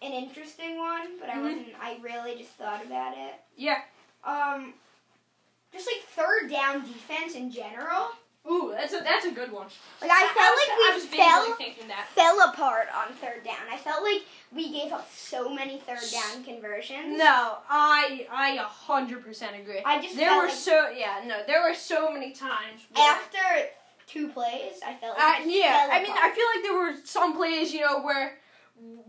an 0.00 0.12
interesting 0.12 0.78
one, 0.78 1.18
but 1.18 1.28
I 1.28 1.34
Mhm. 1.34 1.42
wasn't. 1.42 1.74
I 1.80 1.98
really 2.00 2.36
just 2.36 2.50
thought 2.52 2.84
about 2.84 3.16
it. 3.16 3.34
yeah, 3.56 3.82
Um, 4.24 4.74
just 5.72 5.86
like 5.86 6.02
third 6.04 6.50
down 6.50 6.82
defense 6.86 7.34
in 7.34 7.50
general. 7.50 8.10
ooh, 8.50 8.70
that's 8.74 8.92
a 8.94 9.00
that's 9.00 9.26
a 9.26 9.30
good 9.30 9.50
one. 9.52 9.66
Like 10.00 10.10
I 10.10 10.26
felt 10.28 10.36
was, 10.36 10.68
like 10.68 11.10
we 11.12 11.18
fell 11.18 12.04
fell 12.14 12.48
apart 12.48 12.88
on 12.94 13.12
third 13.14 13.44
down. 13.44 13.68
I 13.70 13.76
felt 13.76 14.02
like 14.02 14.22
we 14.52 14.70
gave 14.72 14.92
up 14.92 15.10
so 15.12 15.48
many 15.50 15.78
third 15.80 16.00
down 16.10 16.44
conversions. 16.44 17.18
No, 17.18 17.58
I 17.68 18.26
I 18.30 18.50
a 18.52 18.62
hundred 18.64 19.24
percent 19.24 19.56
agree. 19.56 19.82
I 19.84 20.00
just 20.00 20.16
there 20.16 20.34
were 20.36 20.46
like 20.46 20.54
so 20.54 20.88
yeah 20.90 21.20
no 21.26 21.42
there 21.46 21.62
were 21.62 21.74
so 21.74 22.10
many 22.12 22.32
times. 22.32 22.82
After 22.96 23.68
two 24.06 24.28
plays, 24.28 24.80
I 24.86 24.94
felt 24.94 25.18
uh, 25.18 25.22
like 25.22 25.44
we 25.44 25.60
yeah, 25.60 25.80
fell 25.86 25.90
I 25.92 26.02
mean 26.02 26.12
I 26.12 26.30
feel 26.30 26.46
like 26.54 26.62
there 26.62 26.74
were 26.78 26.94
some 27.04 27.36
plays 27.36 27.72
you 27.74 27.80
know 27.80 28.00
where 28.00 28.38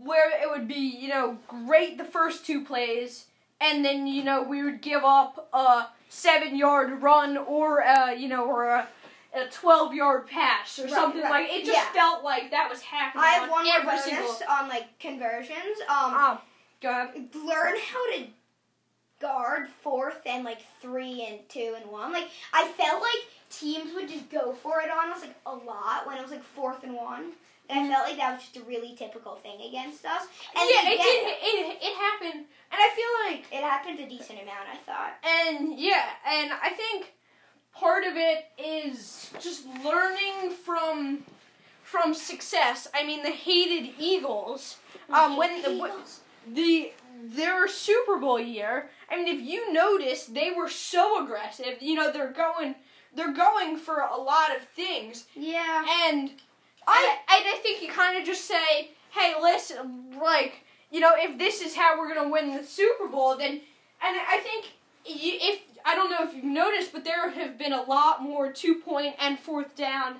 where 0.02 0.30
it 0.42 0.50
would 0.50 0.66
be 0.68 0.74
you 0.74 1.08
know 1.08 1.38
great 1.48 1.98
the 1.98 2.04
first 2.04 2.44
two 2.46 2.64
plays 2.64 3.26
and 3.60 3.84
then 3.84 4.06
you 4.06 4.24
know 4.24 4.42
we 4.42 4.62
would 4.62 4.80
give 4.80 5.02
up 5.04 5.48
a 5.52 5.86
seven 6.08 6.56
yard 6.56 7.02
run 7.02 7.36
or 7.36 7.82
uh 7.84 8.10
you 8.10 8.28
know 8.28 8.44
or 8.46 8.66
a, 8.66 8.88
a 9.34 9.46
twelve 9.50 9.94
yard 9.94 10.26
pass 10.26 10.78
or 10.78 10.84
Right, 10.84 10.90
something 10.92 11.22
right, 11.22 11.30
like 11.30 11.50
it 11.50 11.64
just 11.64 11.76
yeah. 11.78 11.92
felt 11.92 12.24
like 12.24 12.50
that 12.50 12.68
was 12.70 12.80
happening 12.80 13.24
I 13.24 13.28
have 13.30 13.42
on 13.44 13.50
one 13.50 13.64
more 13.64 13.74
every 13.76 13.86
bonus 13.86 14.04
single. 14.04 14.36
on 14.50 14.68
like 14.68 14.98
conversions. 14.98 15.78
Um, 15.88 16.14
Um, 16.14 16.38
go 16.82 16.90
ahead. 16.90 17.28
learn 17.34 17.74
how 17.92 18.12
to 18.16 18.24
guard 19.20 19.68
fourth 19.68 20.20
and 20.26 20.44
like 20.44 20.60
three 20.80 21.26
and 21.28 21.38
two 21.48 21.74
and 21.80 21.90
one. 21.90 22.12
Like 22.12 22.28
I 22.52 22.66
felt 22.68 23.02
like 23.02 23.28
teams 23.50 23.94
would 23.94 24.08
just 24.08 24.30
go 24.30 24.52
for 24.54 24.80
it 24.80 24.90
on 24.90 25.10
us 25.12 25.20
like 25.20 25.34
a 25.46 25.54
lot 25.54 26.06
when 26.06 26.16
it 26.16 26.22
was 26.22 26.30
like 26.30 26.42
fourth 26.42 26.82
and 26.84 26.94
one. 26.94 27.32
And 27.70 27.86
I 27.86 27.88
felt 27.88 28.08
like 28.08 28.16
that 28.18 28.34
was 28.34 28.42
just 28.42 28.56
a 28.56 28.62
really 28.62 28.94
typical 28.96 29.36
thing 29.36 29.60
against 29.68 30.04
us. 30.04 30.22
And 30.56 30.68
yeah, 30.70 30.82
they 30.84 30.92
it 30.92 31.02
did. 31.02 31.28
It, 31.42 31.78
it 31.82 31.96
happened, 31.96 32.44
and 32.72 32.80
I 32.80 32.90
feel 32.94 33.32
like 33.32 33.44
It 33.52 33.62
happened 33.62 34.00
a 34.00 34.08
decent 34.08 34.40
amount, 34.42 34.66
I 34.72 34.76
thought. 34.76 35.14
And 35.24 35.78
yeah, 35.78 36.10
and 36.26 36.52
I 36.52 36.70
think 36.70 37.12
part 37.74 38.04
of 38.04 38.14
it 38.16 38.46
is 38.58 39.30
just 39.40 39.66
learning 39.84 40.50
from 40.64 41.24
from 41.82 42.14
success. 42.14 42.88
I 42.94 43.04
mean, 43.06 43.22
the 43.22 43.30
hated 43.30 43.94
Eagles. 43.98 44.76
Um, 45.12 45.36
when 45.36 45.62
the, 45.62 45.76
when 45.76 45.92
the 46.52 46.92
their 47.22 47.68
Super 47.68 48.16
Bowl 48.16 48.38
year. 48.40 48.90
I 49.10 49.16
mean, 49.16 49.28
if 49.28 49.42
you 49.42 49.72
notice, 49.72 50.26
they 50.26 50.52
were 50.56 50.68
so 50.68 51.22
aggressive. 51.24 51.80
You 51.80 51.94
know, 51.96 52.12
they're 52.12 52.32
going 52.32 52.76
they're 53.14 53.34
going 53.34 53.76
for 53.76 54.00
a 54.00 54.16
lot 54.16 54.56
of 54.56 54.62
things, 54.62 55.26
yeah, 55.34 55.84
and 56.08 56.30
I 56.86 57.16
and 57.28 57.44
I 57.46 57.58
think 57.62 57.82
you 57.82 57.88
kind 57.90 58.18
of 58.18 58.24
just 58.24 58.44
say, 58.46 58.90
hey, 59.10 59.34
listen, 59.40 60.16
like 60.20 60.64
you 60.90 61.00
know, 61.00 61.12
if 61.16 61.38
this 61.38 61.60
is 61.62 61.74
how 61.76 61.98
we're 61.98 62.12
gonna 62.12 62.28
win 62.28 62.56
the 62.56 62.64
Super 62.64 63.06
Bowl, 63.08 63.36
then 63.36 63.52
and 63.52 64.16
I 64.28 64.38
think 64.42 64.66
you, 65.06 65.38
if 65.40 65.60
I 65.84 65.94
don't 65.94 66.10
know 66.10 66.18
if 66.28 66.34
you've 66.34 66.44
noticed, 66.44 66.92
but 66.92 67.04
there 67.04 67.30
have 67.30 67.56
been 67.58 67.72
a 67.72 67.82
lot 67.82 68.22
more 68.22 68.52
two 68.52 68.76
point 68.76 69.14
and 69.20 69.38
fourth 69.38 69.76
down. 69.76 70.16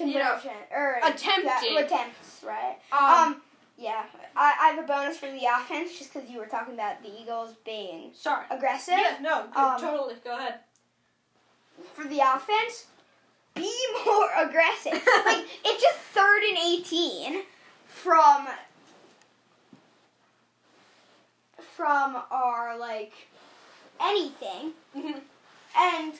you 0.00 0.14
know, 0.14 0.38
or 0.72 0.98
attempted. 1.04 1.50
yeah, 1.70 1.80
attempts, 1.80 2.42
right? 2.44 2.76
Um, 2.92 3.34
Um, 3.34 3.42
yeah, 3.76 4.04
I, 4.36 4.54
I 4.60 4.68
have 4.68 4.84
a 4.84 4.86
bonus 4.86 5.16
for 5.18 5.26
the 5.30 5.42
offense 5.46 5.98
just 5.98 6.12
because 6.14 6.28
you 6.30 6.38
were 6.38 6.46
talking 6.46 6.74
about 6.74 7.02
the 7.02 7.10
Eagles 7.20 7.54
being 7.64 8.10
sorry. 8.14 8.44
aggressive. 8.50 8.94
Yeah, 8.96 9.16
no, 9.20 9.46
good, 9.52 9.56
Um, 9.60 9.80
totally. 9.80 10.14
Go 10.24 10.36
ahead. 10.36 10.60
for 11.94 12.04
the 12.04 12.20
offense, 12.20 12.86
be 13.54 13.72
more 14.04 14.28
aggressive. 14.38 14.92
like 15.24 15.46
it's 15.64 15.82
just 15.82 15.98
third 16.12 16.42
and 16.42 16.58
eighteen 16.58 17.42
from 17.86 18.48
from 21.76 22.16
our 22.30 22.76
like 22.78 23.12
anything, 24.00 24.72
Mhm. 24.96 25.20
and 25.76 26.14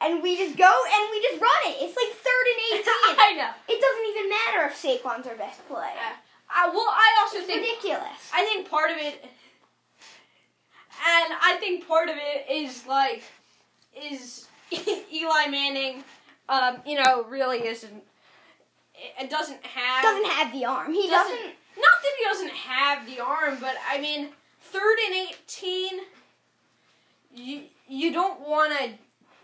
and 0.00 0.22
we 0.22 0.36
just 0.36 0.56
go 0.56 0.72
and 0.94 1.10
we 1.10 1.20
just 1.22 1.40
run 1.40 1.62
it. 1.66 1.76
It's 1.80 1.96
like 1.96 2.14
third 2.14 2.46
and 2.46 2.58
eighteen. 2.80 3.16
I 3.18 3.32
know. 3.36 3.50
it 3.68 3.80
doesn't 3.80 4.06
even 4.16 4.28
matter 4.30 4.66
if 4.66 4.76
Saquon's 4.80 5.26
our 5.26 5.34
best 5.36 5.66
player. 5.68 5.90
Yeah. 5.94 6.12
I 6.50 6.68
well, 6.68 6.88
I 6.88 7.16
also 7.20 7.38
It's 7.38 7.46
think 7.46 7.60
ridiculous. 7.60 8.30
I 8.32 8.44
think 8.44 8.70
part 8.70 8.90
of 8.90 8.96
it, 8.98 9.22
and 9.22 9.30
I 11.42 11.56
think 11.60 11.86
part 11.86 12.08
of 12.08 12.16
it 12.16 12.46
is 12.50 12.86
like, 12.86 13.22
is 13.94 14.46
Eli 15.12 15.46
Manning, 15.50 16.04
um, 16.48 16.78
you 16.86 17.02
know, 17.02 17.24
really 17.28 17.66
isn't. 17.66 18.02
It 19.20 19.30
doesn't 19.30 19.64
have. 19.64 20.02
Doesn't 20.02 20.30
have 20.30 20.52
the 20.52 20.64
arm. 20.64 20.92
He 20.92 21.08
Doesn't- 21.08 21.36
doesn't. 21.36 21.54
Not 21.76 22.02
that 22.02 22.12
he 22.18 22.24
doesn't 22.24 22.50
have 22.50 23.06
the 23.06 23.20
arm, 23.20 23.58
but 23.60 23.76
I 23.88 24.00
mean, 24.00 24.30
third 24.60 24.96
and 25.06 25.14
eighteen. 25.14 26.00
You 27.34 27.62
you 27.86 28.12
don't 28.12 28.40
want 28.40 28.76
to. 28.76 28.90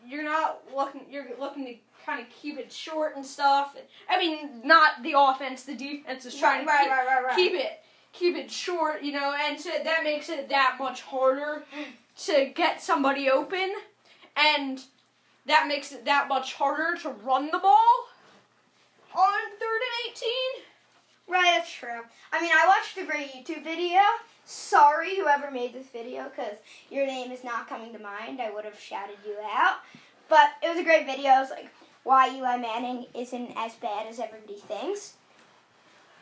You're 0.04 0.24
not 0.24 0.62
looking. 0.74 1.02
You're 1.08 1.26
looking 1.38 1.64
to 1.66 1.74
kind 2.04 2.20
of 2.20 2.26
keep 2.30 2.58
it 2.58 2.72
short 2.72 3.14
and 3.14 3.24
stuff. 3.24 3.76
I 4.10 4.18
mean, 4.18 4.62
not 4.64 5.02
the 5.04 5.14
offense. 5.16 5.62
The 5.62 5.76
defense 5.76 6.26
is 6.26 6.34
trying 6.34 6.62
to 6.64 6.66
right, 6.66 6.82
keep, 6.82 6.90
right, 6.90 7.06
right, 7.06 7.24
right. 7.24 7.36
keep 7.36 7.52
it 7.52 7.80
keep 8.14 8.36
it 8.36 8.50
short, 8.50 9.02
you 9.02 9.12
know, 9.12 9.34
and 9.48 9.60
so 9.60 9.70
that 9.82 10.04
makes 10.04 10.28
it 10.28 10.48
that 10.48 10.76
much 10.78 11.02
harder 11.02 11.64
to 12.16 12.52
get 12.54 12.80
somebody 12.80 13.28
open, 13.28 13.72
and 14.36 14.82
that 15.46 15.66
makes 15.68 15.92
it 15.92 16.04
that 16.04 16.28
much 16.28 16.54
harder 16.54 16.98
to 17.02 17.10
run 17.10 17.46
the 17.50 17.58
ball 17.58 18.08
on 19.14 19.50
third 19.58 19.80
and 19.80 20.10
eighteen. 20.10 20.64
Right, 21.26 21.54
that's 21.56 21.72
true. 21.72 22.02
I 22.32 22.40
mean, 22.40 22.50
I 22.52 22.66
watched 22.66 22.98
a 22.98 23.10
great 23.10 23.32
YouTube 23.32 23.64
video. 23.64 24.00
Sorry, 24.44 25.16
whoever 25.16 25.50
made 25.50 25.72
this 25.72 25.86
video, 25.86 26.24
because 26.24 26.58
your 26.90 27.06
name 27.06 27.32
is 27.32 27.42
not 27.42 27.66
coming 27.66 27.92
to 27.94 27.98
mind. 27.98 28.42
I 28.42 28.50
would 28.50 28.66
have 28.66 28.78
shouted 28.78 29.16
you 29.26 29.36
out. 29.42 29.76
But 30.28 30.50
it 30.62 30.68
was 30.68 30.78
a 30.78 30.84
great 30.84 31.06
video. 31.06 31.32
It 31.36 31.40
was 31.40 31.50
like 31.50 31.70
why 32.02 32.28
Eli 32.28 32.58
Manning 32.58 33.06
isn't 33.14 33.52
as 33.56 33.74
bad 33.74 34.06
as 34.06 34.20
everybody 34.20 34.56
thinks. 34.56 35.14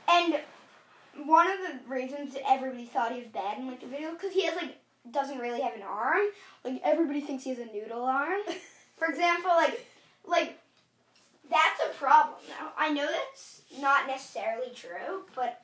And 0.08 0.38
one 1.24 1.48
of 1.50 1.58
the 1.58 1.92
reasons 1.92 2.34
that 2.34 2.48
everybody 2.48 2.86
thought 2.86 3.12
he 3.12 3.18
was 3.18 3.28
bad 3.28 3.58
in 3.58 3.66
like 3.66 3.80
the 3.80 3.86
video, 3.86 4.12
because 4.12 4.32
he 4.32 4.46
has 4.46 4.54
like 4.54 4.78
doesn't 5.10 5.38
really 5.38 5.60
have 5.60 5.74
an 5.74 5.82
arm. 5.82 6.26
Like 6.64 6.80
everybody 6.84 7.20
thinks 7.20 7.44
he 7.44 7.50
has 7.50 7.58
a 7.58 7.66
noodle 7.66 8.04
arm. 8.04 8.40
For 9.02 9.10
example, 9.10 9.50
like 9.56 9.84
like 10.24 10.58
that's 11.50 11.80
a 11.90 11.98
problem 11.98 12.38
now. 12.48 12.72
I 12.78 12.90
know 12.90 13.06
that's 13.10 13.62
not 13.80 14.06
necessarily 14.06 14.72
true, 14.74 15.24
but 15.34 15.60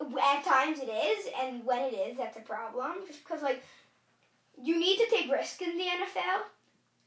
at 0.00 0.44
times 0.44 0.78
it 0.78 0.88
is, 0.88 1.26
and 1.42 1.64
when 1.64 1.82
it 1.82 1.94
is, 1.94 2.16
that's 2.16 2.36
a 2.36 2.40
problem. 2.40 2.92
Just 3.08 3.24
because, 3.24 3.42
like, 3.42 3.60
you 4.62 4.78
need 4.78 4.98
to 4.98 5.06
take 5.10 5.32
risk 5.32 5.60
in 5.62 5.76
the 5.76 5.84
NFL, 5.84 6.42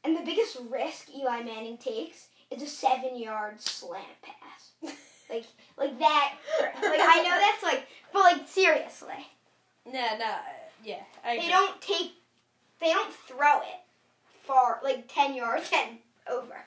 and 0.04 0.16
the 0.16 0.22
biggest 0.22 0.58
risk 0.68 1.08
Eli 1.16 1.44
Manning 1.44 1.78
takes 1.78 2.26
is 2.50 2.62
a 2.62 2.66
seven-yard 2.66 3.58
slant 3.58 4.04
pass. 4.20 4.72
like, 5.30 5.46
like 5.78 5.98
that. 5.98 6.34
Like, 6.60 7.00
I 7.00 7.22
know 7.22 7.40
that's 7.40 7.62
like, 7.62 7.86
but 8.12 8.20
like 8.20 8.46
seriously, 8.46 9.26
No, 9.86 10.18
no, 10.18 10.34
yeah, 10.84 10.96
I 11.24 11.36
they 11.36 11.38
agree. 11.38 11.48
don't 11.48 11.80
take, 11.80 12.12
they 12.80 12.90
don't 12.92 13.12
throw 13.14 13.60
it 13.60 13.80
far, 14.50 14.80
like 14.82 15.12
ten 15.12 15.34
yards 15.34 15.70
and 15.72 15.98
over. 16.30 16.64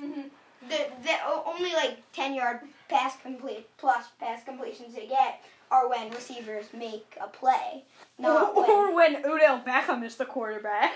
Mhm. 0.00 0.30
the, 0.68 0.86
the 1.02 1.14
only 1.46 1.72
like 1.72 1.98
10 2.12 2.34
yard 2.34 2.60
pass 2.88 3.16
complete 3.20 3.68
plus 3.78 4.06
pass 4.20 4.42
completions 4.44 4.94
they 4.94 5.06
get 5.06 5.42
are 5.70 5.88
when 5.88 6.10
receivers 6.10 6.66
make 6.72 7.16
a 7.20 7.26
play. 7.26 7.84
Not 8.18 8.56
or 8.56 8.94
when 8.94 9.16
Odell 9.24 9.60
Beckham 9.60 10.04
is 10.04 10.16
the 10.16 10.24
quarterback. 10.24 10.92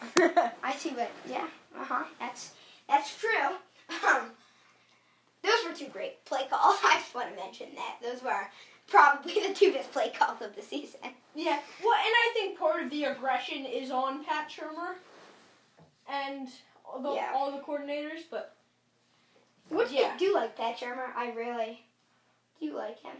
I 0.18 0.74
see 0.76 0.90
what 0.90 1.10
yeah, 1.28 1.46
uh-huh. 1.78 2.04
That's 2.18 2.52
that's 2.88 3.16
true. 3.16 3.56
Um, 4.08 4.30
those 5.42 5.64
were 5.66 5.74
two 5.76 5.88
great 5.92 6.24
play 6.24 6.46
calls. 6.50 6.78
I 6.84 6.98
just 6.98 7.14
want 7.14 7.30
to 7.30 7.36
mention 7.36 7.68
that. 7.76 7.96
Those 8.02 8.22
were 8.22 8.48
probably 8.88 9.34
the 9.46 9.54
two 9.54 9.72
best 9.72 9.92
play 9.92 10.10
calls 10.10 10.42
of 10.42 10.56
the 10.56 10.62
season. 10.62 11.00
Yeah, 11.34 11.58
well, 11.82 11.94
and 11.94 12.14
I 12.24 12.30
think 12.34 12.58
part 12.58 12.82
of 12.82 12.90
the 12.90 13.04
aggression 13.04 13.64
is 13.66 13.90
on 13.90 14.24
Pat 14.24 14.50
Shurmur 14.50 14.94
and 16.08 16.48
all 16.84 17.00
the, 17.00 17.12
Yeah. 17.14 17.32
all 17.34 17.50
the 17.52 17.58
coordinators, 17.62 18.22
but 18.30 18.56
do 19.70 19.86
Yeah. 19.90 20.12
you 20.14 20.18
do 20.18 20.34
like 20.34 20.56
Pat 20.56 20.78
Shurmur? 20.78 21.14
I 21.16 21.30
really 21.32 21.84
do 22.60 22.72
like 22.74 23.00
him. 23.00 23.16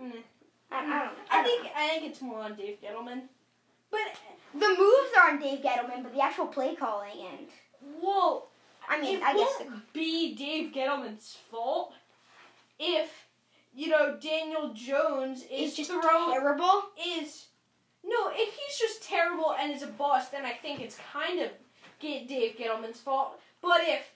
mm, 0.00 0.22
I, 0.70 0.78
I 0.78 0.80
don't 0.82 0.92
I, 1.30 1.40
I 1.40 1.42
don't 1.42 1.62
think 1.62 1.72
I 1.76 1.88
think 1.88 2.04
it's 2.10 2.20
more 2.22 2.40
on 2.40 2.54
Dave 2.54 2.78
Gettleman. 2.82 3.22
But 3.90 4.16
the 4.54 4.68
moves 4.68 5.10
are 5.16 5.30
on 5.30 5.38
Dave 5.40 5.60
Gettleman, 5.60 6.02
but 6.02 6.12
the 6.12 6.20
actual 6.20 6.46
play 6.46 6.74
calling 6.74 7.20
and 7.20 7.46
well, 8.02 8.48
I 8.88 9.00
mean 9.00 9.16
it 9.18 9.22
I 9.22 9.34
guess 9.34 9.54
won't 9.60 9.92
be 9.92 10.34
Dave 10.34 10.72
Gettleman's 10.72 11.36
fault 11.50 11.94
if 12.78 13.10
you 13.74 13.88
know 13.88 14.16
Daniel 14.20 14.72
Jones 14.74 15.42
is 15.42 15.48
it's 15.50 15.76
just 15.76 15.90
terrible. 15.90 16.82
is 17.16 17.46
no, 18.04 18.30
if 18.32 18.54
he's 18.54 18.78
just 18.78 19.02
terrible 19.02 19.54
and 19.58 19.72
is 19.72 19.82
a 19.82 19.88
bust, 19.88 20.30
then 20.30 20.44
I 20.44 20.52
think 20.52 20.80
it's 20.80 20.96
kind 21.12 21.40
of 21.40 21.50
Dave 22.00 22.56
Gettleman's 22.58 23.00
fault. 23.00 23.40
But 23.62 23.80
if 23.82 24.10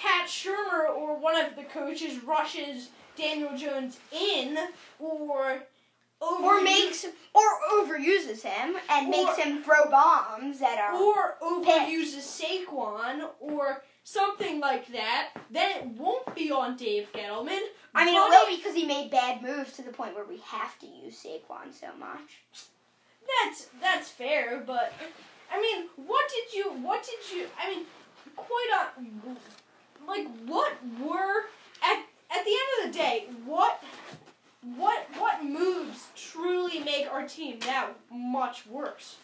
Pat 0.00 0.28
Shurmur 0.28 0.88
or 0.90 1.16
one 1.18 1.36
of 1.36 1.56
the 1.56 1.64
coaches 1.64 2.22
rushes 2.22 2.90
Daniel 3.16 3.56
Jones 3.56 3.98
in, 4.12 4.58
or 4.98 5.62
over 6.20 6.44
or 6.44 6.62
makes 6.62 7.04
or 7.34 7.42
overuses 7.74 8.42
him 8.42 8.76
and 8.88 9.06
Or- 9.06 9.10
makes 9.10 9.36
him 9.36 9.62
throw 9.62 9.90
bombs 9.90 10.58
that 10.60 10.78
are 10.78 10.94
or 10.94 11.36
overuses 11.42 12.24
Saquon 12.24 13.28
or 13.40 13.82
something 14.04 14.60
like 14.60 14.86
that, 14.88 15.30
then 15.50 15.70
it 15.76 15.84
won't 15.88 16.34
be 16.34 16.50
on 16.50 16.76
Dave 16.76 17.12
Gettleman. 17.12 17.60
I 17.94 18.04
mean 18.04 18.14
it 18.14 18.18
will 18.18 18.56
because 18.56 18.74
he 18.74 18.86
made 18.86 19.10
bad 19.10 19.42
moves 19.42 19.72
to 19.74 19.82
the 19.82 19.92
point 19.92 20.14
where 20.14 20.24
we 20.24 20.38
have 20.38 20.78
to 20.80 20.86
use 20.86 21.22
Saquon 21.22 21.72
so 21.72 21.88
much. 21.98 22.38
That's 23.44 23.68
that's 23.80 24.08
fair, 24.08 24.62
but 24.66 24.92
I 25.52 25.60
mean, 25.60 25.88
what 26.06 26.24
did 26.28 26.56
you? 26.56 26.72
What 26.72 27.02
did 27.02 27.36
you? 27.36 27.46
I 27.60 27.70
mean, 27.70 27.84
quite 28.36 28.68
a 28.72 30.06
like 30.06 30.26
what 30.46 30.72
were 31.00 31.46
at 31.82 32.04
at 32.30 32.44
the 32.44 32.50
end 32.50 32.86
of 32.86 32.92
the 32.92 32.98
day 32.98 33.26
what 33.44 33.82
what 34.76 35.06
what 35.18 35.44
moves 35.44 36.08
truly 36.16 36.80
make 36.80 37.10
our 37.10 37.26
team 37.26 37.58
now 37.66 37.88
much 38.10 38.66
worse? 38.66 39.16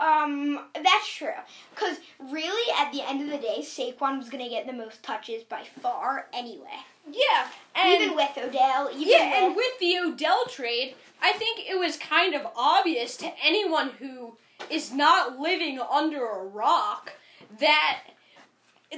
Um, 0.00 0.66
that's 0.74 1.14
true. 1.14 1.28
Cause 1.74 1.98
really, 2.18 2.72
at 2.78 2.90
the 2.90 3.06
end 3.06 3.20
of 3.20 3.28
the 3.28 3.36
day, 3.36 3.58
Saquon 3.60 4.18
was 4.18 4.30
gonna 4.30 4.48
get 4.48 4.66
the 4.66 4.72
most 4.72 5.02
touches 5.02 5.42
by 5.42 5.64
far 5.82 6.28
anyway. 6.32 6.78
Yeah, 7.10 7.48
and 7.74 8.00
even 8.00 8.16
with 8.16 8.30
Odell, 8.38 8.88
even 8.90 9.08
yeah, 9.08 9.44
and 9.44 9.54
with, 9.54 9.56
with 9.56 9.78
the 9.80 9.98
Odell 9.98 10.46
trade, 10.46 10.94
I 11.20 11.32
think 11.32 11.60
it 11.68 11.78
was 11.78 11.96
kind 11.96 12.34
of 12.34 12.46
obvious 12.56 13.16
to 13.18 13.30
anyone 13.44 13.90
who 13.98 14.36
is 14.70 14.92
not 14.92 15.38
living 15.38 15.80
under 15.80 16.24
a 16.24 16.44
rock 16.44 17.12
that 17.60 18.00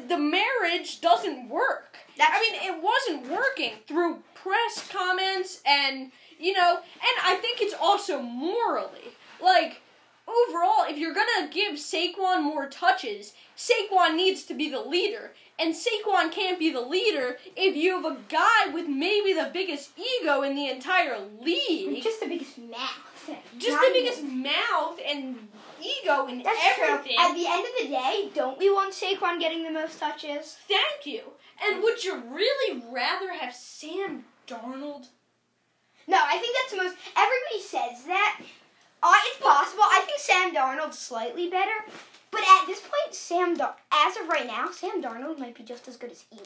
the 0.09 0.18
marriage 0.18 1.00
doesn't 1.00 1.48
work. 1.48 1.98
That's 2.16 2.33
I 2.35 2.40
mean, 2.40 2.74
it 2.74 2.83
wasn't 2.83 3.33
working 3.33 3.74
through 3.87 4.22
press 4.35 4.88
comments 4.90 5.61
and, 5.66 6.12
you 6.38 6.53
know, 6.53 6.77
and 6.77 7.16
I 7.24 7.37
think 7.37 7.61
it's 7.61 7.74
also 7.81 8.20
morally. 8.20 9.12
Like, 9.42 9.81
overall, 10.27 10.85
if 10.88 10.98
you're 10.98 11.14
gonna 11.14 11.48
give 11.50 11.74
Saquon 11.74 12.42
more 12.42 12.68
touches, 12.68 13.35
Saquon 13.57 14.16
needs 14.16 14.44
to 14.44 14.55
be 14.55 14.70
the 14.70 14.81
leader. 14.81 15.33
And 15.59 15.74
Saquon 15.74 16.33
can't 16.33 16.59
be 16.59 16.72
the 16.72 16.81
leader 16.81 17.38
if 17.57 17.77
you 17.77 18.03
have 18.03 18.05
a 18.05 18.18
guy 18.29 18.72
with 18.72 18.88
maybe 18.88 19.33
the 19.33 19.50
biggest 19.53 19.90
ego 19.96 20.42
in 20.42 20.57
the 20.57 20.68
entire 20.68 21.18
league. 21.40 22.03
just 22.03 22.20
the 22.20 22.27
biggest 22.27 22.59
mouth. 22.59 23.13
Just 23.59 23.81
the 23.81 23.91
biggest 23.93 24.23
mouth 24.23 24.99
and 25.07 25.49
ego 25.81 26.27
and 26.27 26.45
That's 26.45 26.59
everything. 26.63 27.17
true. 27.17 27.25
At 27.25 27.35
the 27.35 27.47
end 27.47 27.67
of 27.67 27.73
the 27.83 27.89
day, 27.89 28.31
don't 28.35 28.59
we 28.59 28.71
want 28.71 28.95
Saquon 28.95 29.39
getting 29.41 29.63
the 29.65 29.71
most 29.71 29.99
touches? 30.01 30.57
Thank 30.69 31.05
you. 31.07 31.23
And 31.63 31.83
would 31.83 32.03
you 32.05 32.17
really 32.31 32.83
rather 32.91 33.33
have 33.33 33.55
Sam 33.55 34.25
Darnold? 34.47 35.07
No, 36.07 36.19
I 36.23 36.39
think 36.39 36.57
that's 36.57 36.73
the 36.73 36.77
most. 36.83 36.97
Everybody 37.17 37.61
says 37.61 38.05
that. 38.07 38.41
Uh, 39.03 39.13
it's 39.27 39.41
possible. 39.43 39.83
I 39.85 40.03
think 40.07 40.19
Sam 40.19 40.55
Darnold's 40.55 40.99
slightly 40.99 41.49
better, 41.49 41.85
but 42.31 42.41
at 42.41 42.67
this 42.67 42.81
point, 42.81 43.15
Sam 43.15 43.55
Dar- 43.57 43.77
as 43.93 44.17
of 44.17 44.29
right 44.29 44.47
now, 44.47 44.71
Sam 44.71 45.03
Darnold 45.03 45.39
might 45.39 45.55
be 45.55 45.63
just 45.63 45.89
as 45.89 45.97
good 45.97 46.11
as 46.11 46.25
Eli. 46.33 46.43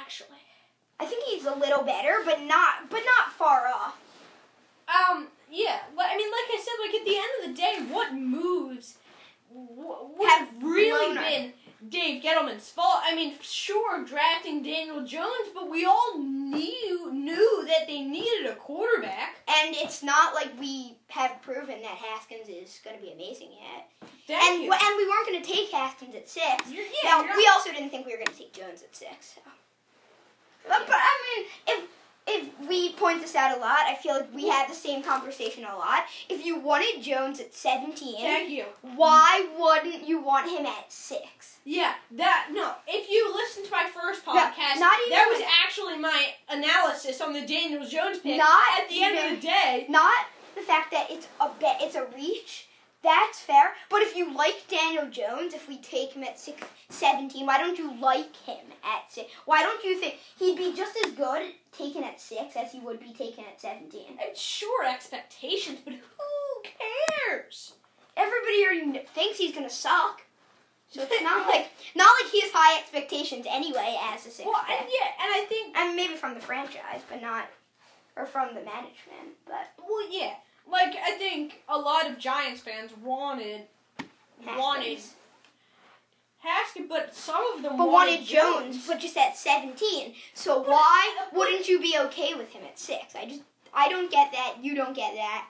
Actually. 0.00 0.38
I 1.00 1.06
think 1.06 1.24
he's 1.24 1.44
a 1.44 1.54
little 1.54 1.82
better, 1.82 2.22
but 2.24 2.40
not 2.42 2.88
but 2.88 3.02
not 3.04 3.32
far 3.32 3.66
off. 3.66 3.98
Um, 4.88 5.28
yeah. 5.50 5.80
But 5.96 6.06
I 6.10 6.16
mean, 6.16 6.28
like 6.30 6.50
I 6.52 6.60
said, 6.62 6.84
like 6.84 6.94
at 7.00 7.04
the 7.04 7.16
end 7.16 7.32
of 7.40 7.50
the 7.50 7.62
day, 7.62 7.92
what 7.94 8.14
moves 8.14 8.98
w- 9.52 10.28
Have 10.28 10.48
really 10.62 11.16
been 11.16 11.52
Dave 11.88 12.22
Gettleman's 12.22 12.70
fault? 12.70 13.00
I 13.04 13.14
mean, 13.14 13.34
sure, 13.40 14.04
drafting 14.04 14.62
Daniel 14.62 15.04
Jones, 15.04 15.48
but 15.54 15.70
we 15.70 15.84
all 15.84 16.18
knew 16.18 17.12
knew 17.12 17.64
that 17.66 17.86
they 17.86 18.00
needed 18.02 18.46
a 18.50 18.54
quarterback. 18.56 19.36
And 19.48 19.74
it's 19.76 20.02
not 20.02 20.34
like 20.34 20.50
we 20.58 20.96
have 21.08 21.40
proven 21.42 21.80
that 21.82 21.96
Haskins 21.96 22.48
is 22.48 22.80
going 22.84 22.96
to 22.96 23.02
be 23.02 23.12
amazing 23.12 23.50
yet. 23.52 24.10
Thank 24.26 24.42
and 24.42 24.62
you. 24.64 24.72
and 24.72 24.96
we 24.96 25.06
weren't 25.08 25.26
going 25.26 25.42
to 25.42 25.48
take 25.48 25.70
Haskins 25.70 26.14
at 26.14 26.28
six. 26.28 26.70
You're- 26.70 26.84
yeah, 27.02 27.22
now 27.22 27.36
we 27.36 27.48
also 27.52 27.70
didn't 27.70 27.90
think 27.90 28.06
we 28.06 28.12
were 28.12 28.18
going 28.18 28.28
to 28.34 28.38
take 28.38 28.52
Jones 28.52 28.82
at 28.82 28.94
six. 28.96 29.34
So. 29.34 29.40
But, 30.66 30.86
but 30.86 30.96
I 30.96 31.12
mean, 31.36 31.46
if 31.68 31.88
if 32.26 32.48
we 32.68 32.92
point 32.94 33.20
this 33.20 33.34
out 33.34 33.56
a 33.56 33.60
lot, 33.60 33.80
I 33.86 33.94
feel 33.94 34.14
like 34.14 34.34
we 34.34 34.48
had 34.48 34.68
the 34.70 34.74
same 34.74 35.02
conversation 35.02 35.64
a 35.64 35.76
lot. 35.76 36.04
If 36.28 36.44
you 36.44 36.58
wanted 36.58 37.02
Jones 37.02 37.38
at 37.40 37.54
17, 37.54 38.16
Thank 38.16 38.50
you. 38.50 38.64
why 38.96 39.46
wouldn't 39.58 40.06
you 40.06 40.20
want 40.20 40.50
him 40.50 40.64
at 40.64 40.90
six? 40.90 41.58
Yeah, 41.64 41.94
that 42.12 42.48
no. 42.52 42.74
If 42.86 43.08
you 43.10 43.32
listen 43.34 43.64
to 43.64 43.70
my 43.70 43.88
first 43.94 44.24
podcast, 44.24 44.76
even 44.76 45.10
that 45.10 45.28
was 45.30 45.42
actually 45.64 45.98
my 45.98 46.34
analysis 46.50 47.20
on 47.20 47.32
the 47.32 47.40
Daniel 47.40 47.86
Jones 47.86 48.18
pick. 48.18 48.36
Not 48.36 48.62
at 48.78 48.88
the 48.88 49.02
end 49.02 49.18
of 49.18 49.40
the 49.40 49.46
day. 49.46 49.86
Not 49.88 50.26
the 50.54 50.60
fact 50.60 50.90
that 50.92 51.06
it's 51.10 51.26
a 51.40 51.48
bet, 51.60 51.78
it's 51.80 51.94
a 51.94 52.06
reach. 52.16 52.68
That's 53.02 53.40
fair. 53.40 53.72
But 53.90 54.00
if 54.00 54.16
you 54.16 54.34
like 54.34 54.66
Daniel 54.68 55.08
Jones, 55.10 55.52
if 55.52 55.68
we 55.68 55.76
take 55.78 56.12
him 56.12 56.22
at 56.22 56.38
six, 56.40 56.62
17, 56.88 57.44
why 57.44 57.58
don't 57.58 57.78
you 57.78 57.98
like 58.00 58.34
him 58.34 58.64
at 58.82 59.10
six? 59.10 59.30
Why 59.44 59.62
don't 59.62 59.84
you 59.84 60.00
think 60.00 60.16
he'd 60.38 60.56
be 60.56 60.74
just 60.74 60.96
as 61.04 61.12
good 61.12 61.52
taken 61.76 62.04
at 62.04 62.20
six 62.20 62.56
as 62.56 62.72
he 62.72 62.80
would 62.80 63.00
be 63.00 63.12
taken 63.12 63.44
at 63.44 63.60
17? 63.60 64.18
And 64.24 64.36
sure, 64.36 64.86
expectations, 64.86 65.78
but 65.84 65.94
who 65.94 66.70
cares? 67.28 67.74
Everybody 68.16 68.64
already 68.64 69.06
thinks 69.06 69.38
he's 69.38 69.54
gonna 69.54 69.70
suck. 69.70 70.22
So 70.88 71.02
it's 71.02 71.22
not 71.22 71.46
like 71.48 71.70
not 71.94 72.10
like 72.22 72.30
he 72.30 72.40
has 72.42 72.50
high 72.52 72.78
expectations 72.78 73.46
anyway 73.48 73.98
as 74.00 74.26
a 74.26 74.30
six. 74.30 74.46
Well, 74.46 74.64
and 74.70 74.88
yeah, 74.88 75.24
and 75.24 75.32
I 75.34 75.44
think 75.48 75.76
and 75.76 75.96
maybe 75.96 76.14
from 76.14 76.34
the 76.34 76.40
franchise, 76.40 77.02
but 77.10 77.20
not 77.20 77.46
or 78.16 78.26
from 78.26 78.48
the 78.48 78.60
management. 78.60 79.36
But 79.46 79.72
well, 79.78 80.08
yeah, 80.10 80.34
like 80.70 80.94
I 81.02 81.12
think 81.12 81.62
a 81.68 81.78
lot 81.78 82.08
of 82.08 82.18
Giants 82.18 82.60
fans 82.60 82.92
wanted 83.02 83.62
wanted 84.56 84.98
Haskins. 86.44 86.86
But 86.88 87.14
some 87.14 87.44
of 87.56 87.62
them 87.62 87.76
but 87.76 87.88
wanted 87.90 88.24
Jones, 88.24 88.86
but 88.86 89.00
just 89.00 89.16
at 89.16 89.36
seventeen. 89.36 90.14
So 90.34 90.60
But- 90.60 90.68
why 90.70 91.16
wouldn't 91.32 91.68
you 91.68 91.80
be 91.80 91.96
okay 91.98 92.34
with 92.34 92.50
him 92.50 92.62
at 92.64 92.78
six? 92.78 93.14
I 93.16 93.26
just 93.26 93.40
I 93.72 93.88
don't 93.88 94.10
get 94.10 94.30
that. 94.32 94.56
You 94.62 94.74
don't 94.74 94.94
get 94.94 95.14
that. 95.14 95.46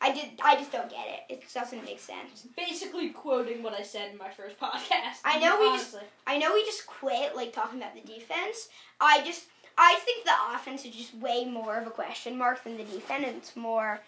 I 0.00 0.12
did. 0.12 0.30
I 0.42 0.56
just 0.56 0.70
don't 0.70 0.90
get 0.90 1.06
it. 1.08 1.32
It 1.32 1.42
doesn't 1.54 1.82
make 1.84 1.98
sense. 1.98 2.46
Basically 2.56 3.08
quoting 3.10 3.62
what 3.62 3.72
I 3.72 3.82
said 3.82 4.10
in 4.12 4.18
my 4.18 4.28
first 4.28 4.58
podcast. 4.60 5.20
I 5.24 5.38
know 5.38 5.58
we 5.60 5.66
just- 5.78 5.96
I 6.26 6.36
know 6.38 6.52
we 6.52 6.64
just 6.64 6.86
quit 6.86 7.34
like 7.34 7.52
talking 7.52 7.78
about 7.80 7.94
the 7.94 8.00
defense. 8.02 8.68
I 9.00 9.22
just 9.24 9.44
I 9.76 9.96
think 10.04 10.24
the 10.24 10.32
offense 10.54 10.84
is 10.84 10.94
just 10.94 11.14
way 11.14 11.44
more 11.46 11.76
of 11.78 11.86
a 11.86 11.90
question 11.90 12.38
mark 12.38 12.62
than 12.62 12.76
the 12.76 12.84
defense. 12.84 13.24
It's 13.38 13.56
more 13.56 14.00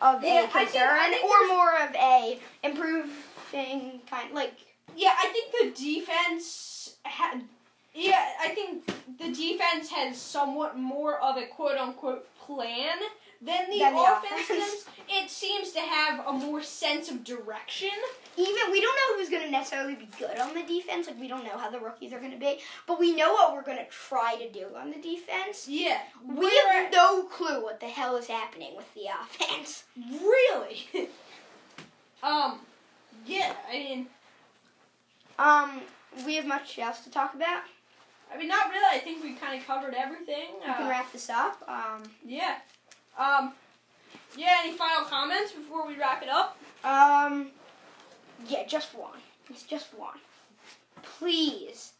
of 0.00 0.24
Yeah, 0.24 0.30
I 0.30 0.34
a 0.34 0.40
think- 0.48 0.52
concern 0.52 0.88
I 0.90 1.08
think 1.10 1.24
or 1.24 1.46
more 1.48 1.76
of 1.82 1.94
a 1.94 2.40
improving 2.62 4.00
kind 4.10 4.32
like 4.32 4.54
Yeah, 4.96 5.14
I 5.18 5.28
think 5.28 5.74
the 5.76 5.82
defense 5.82 6.96
had. 7.04 7.42
Yeah, 7.94 8.24
I 8.40 8.48
think 8.48 8.86
the 9.18 9.32
defense 9.32 9.88
has 9.90 10.20
somewhat 10.20 10.76
more 10.76 11.20
of 11.20 11.36
a 11.36 11.46
quote 11.46 11.76
unquote 11.78 12.26
plan 12.38 12.98
than 13.40 13.70
the, 13.70 13.78
Than 13.78 13.94
the 13.94 14.00
offense 14.02 14.50
offense. 14.50 14.84
It 15.08 15.30
seems 15.30 15.72
to 15.72 15.80
have 15.80 16.26
a 16.26 16.32
more 16.32 16.62
sense 16.62 17.10
of 17.10 17.22
direction. 17.24 17.90
even 18.36 18.72
we 18.72 18.80
don't 18.80 18.96
know 18.96 19.16
who's 19.18 19.28
going 19.28 19.42
to 19.44 19.50
necessarily 19.50 19.94
be 19.94 20.08
good 20.18 20.38
on 20.38 20.54
the 20.54 20.62
defense. 20.62 21.06
Like 21.06 21.20
we 21.20 21.28
don't 21.28 21.44
know 21.44 21.56
how 21.58 21.70
the 21.70 21.78
rookies 21.78 22.12
are 22.12 22.18
going 22.18 22.32
to 22.32 22.38
be, 22.38 22.58
but 22.86 22.98
we 22.98 23.14
know 23.14 23.32
what 23.32 23.54
we're 23.54 23.62
going 23.62 23.78
to 23.78 23.86
try 23.90 24.36
to 24.36 24.50
do 24.50 24.66
on 24.76 24.90
the 24.90 24.96
defense. 24.98 25.68
Yeah, 25.68 25.98
We 26.26 26.50
have 26.72 26.90
no 26.92 27.24
clue 27.24 27.62
what 27.62 27.80
the 27.80 27.86
hell 27.86 28.16
is 28.16 28.26
happening 28.26 28.74
with 28.76 28.92
the 28.94 29.06
offense. 29.22 29.84
really. 30.10 30.86
um, 32.22 32.60
yeah. 33.26 33.52
I 33.68 33.72
mean, 33.72 34.06
Um, 35.38 35.80
we 36.26 36.36
have 36.36 36.46
much 36.46 36.78
else 36.78 37.00
to 37.00 37.10
talk 37.10 37.34
about. 37.34 37.62
I 38.32 38.36
mean, 38.38 38.48
not 38.48 38.68
really. 38.70 38.84
I 38.96 38.98
think 38.98 39.22
we 39.22 39.34
kind 39.34 39.58
of 39.60 39.66
covered 39.66 39.94
everything. 39.94 40.46
We 40.60 40.64
can 40.72 40.86
Uh, 40.86 40.90
wrap 40.90 41.12
this 41.12 41.28
up. 41.30 41.62
Um, 41.68 42.02
yeah. 42.24 42.56
Um. 43.18 43.52
Yeah. 44.36 44.60
Any 44.64 44.72
final 44.76 45.04
comments 45.04 45.52
before 45.52 45.86
we 45.86 45.96
wrap 45.96 46.22
it 46.22 46.28
up? 46.28 46.56
um, 46.84 47.50
yeah, 48.48 48.64
just 48.66 48.94
one. 48.94 49.18
It's 49.48 49.62
just 49.62 49.94
one. 49.94 50.18
Please, 51.02 51.92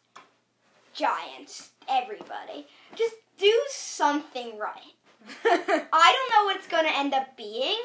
Giants, 0.93 1.69
everybody, 1.89 2.67
just 2.95 3.15
do 3.37 3.53
something 3.69 4.57
right. 4.57 4.93
I 5.45 5.47
don't 5.47 6.31
know 6.33 6.45
what 6.45 6.55
it's 6.57 6.67
going 6.67 6.85
to 6.85 6.95
end 6.95 7.13
up 7.13 7.35
being, 7.37 7.77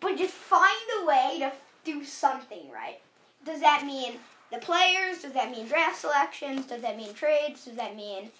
but 0.00 0.16
just 0.16 0.34
find 0.34 0.76
a 1.02 1.06
way 1.06 1.36
to 1.40 1.52
do 1.84 2.04
something 2.04 2.70
right. 2.72 3.00
Does 3.44 3.60
that 3.60 3.84
mean 3.84 4.18
the 4.60 4.64
players? 4.64 5.22
Does 5.22 5.32
that 5.32 5.50
mean 5.50 5.66
draft 5.66 6.00
selections? 6.00 6.66
Does 6.66 6.82
that 6.82 6.96
mean 6.96 7.12
trades? 7.14 7.64
Does 7.64 7.76
that 7.76 7.96
mean 7.96 8.30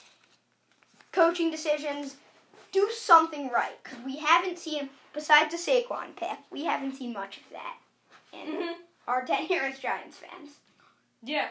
coaching 1.12 1.50
decisions? 1.50 2.16
Do 2.72 2.90
something 2.92 3.48
right 3.50 3.82
because 3.82 3.98
we 4.04 4.16
haven't 4.18 4.58
seen, 4.58 4.90
besides 5.14 5.52
the 5.52 5.56
Saquon 5.70 6.14
pick, 6.16 6.38
we 6.50 6.64
haven't 6.64 6.96
seen 6.96 7.12
much 7.12 7.38
of 7.38 7.44
that 7.52 7.76
in 8.32 8.54
Mhm. 8.54 8.74
our 9.06 9.24
tenure 9.26 9.62
as 9.62 9.78
Giants 9.78 10.18
fans. 10.18 10.50
Yeah. 11.22 11.48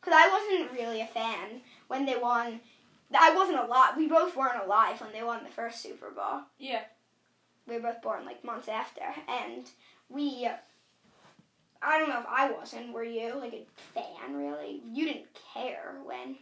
Because 0.00 0.14
I 0.16 0.28
wasn't 0.28 0.72
really 0.78 1.00
a 1.00 1.06
fan 1.06 1.62
when 1.88 2.04
they 2.04 2.16
won. 2.16 2.60
I 3.18 3.34
wasn't 3.34 3.58
alive. 3.58 3.96
We 3.96 4.06
both 4.06 4.36
weren't 4.36 4.62
alive 4.62 5.00
when 5.00 5.12
they 5.12 5.22
won 5.22 5.42
the 5.44 5.50
first 5.50 5.80
Super 5.80 6.10
Bowl. 6.10 6.42
Yeah. 6.58 6.82
we 7.66 7.74
were 7.76 7.80
both 7.92 8.00
born 8.02 8.24
like 8.24 8.42
months 8.44 8.68
after, 8.68 9.14
and 9.28 9.70
we. 10.08 10.48
I 11.82 11.98
don't 11.98 12.08
know 12.08 12.18
if 12.20 12.26
I 12.28 12.50
wasn't. 12.50 12.92
Were 12.92 13.04
you 13.04 13.34
like 13.36 13.52
a 13.54 13.64
fan? 13.94 14.34
Really? 14.34 14.82
You 14.84 15.06
didn't 15.06 15.26
care 15.54 15.94
when 16.04 16.36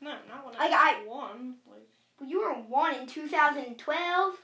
No, 0.00 0.10
not 0.28 0.44
when 0.44 0.54
Like, 0.54 0.72
I, 0.72 1.00
I- 1.02 1.06
won. 1.06 1.54
Like 1.70 1.88
you 2.28 2.40
were 2.40 2.52
one 2.52 2.94
in 2.94 3.06
2012. 3.06 4.34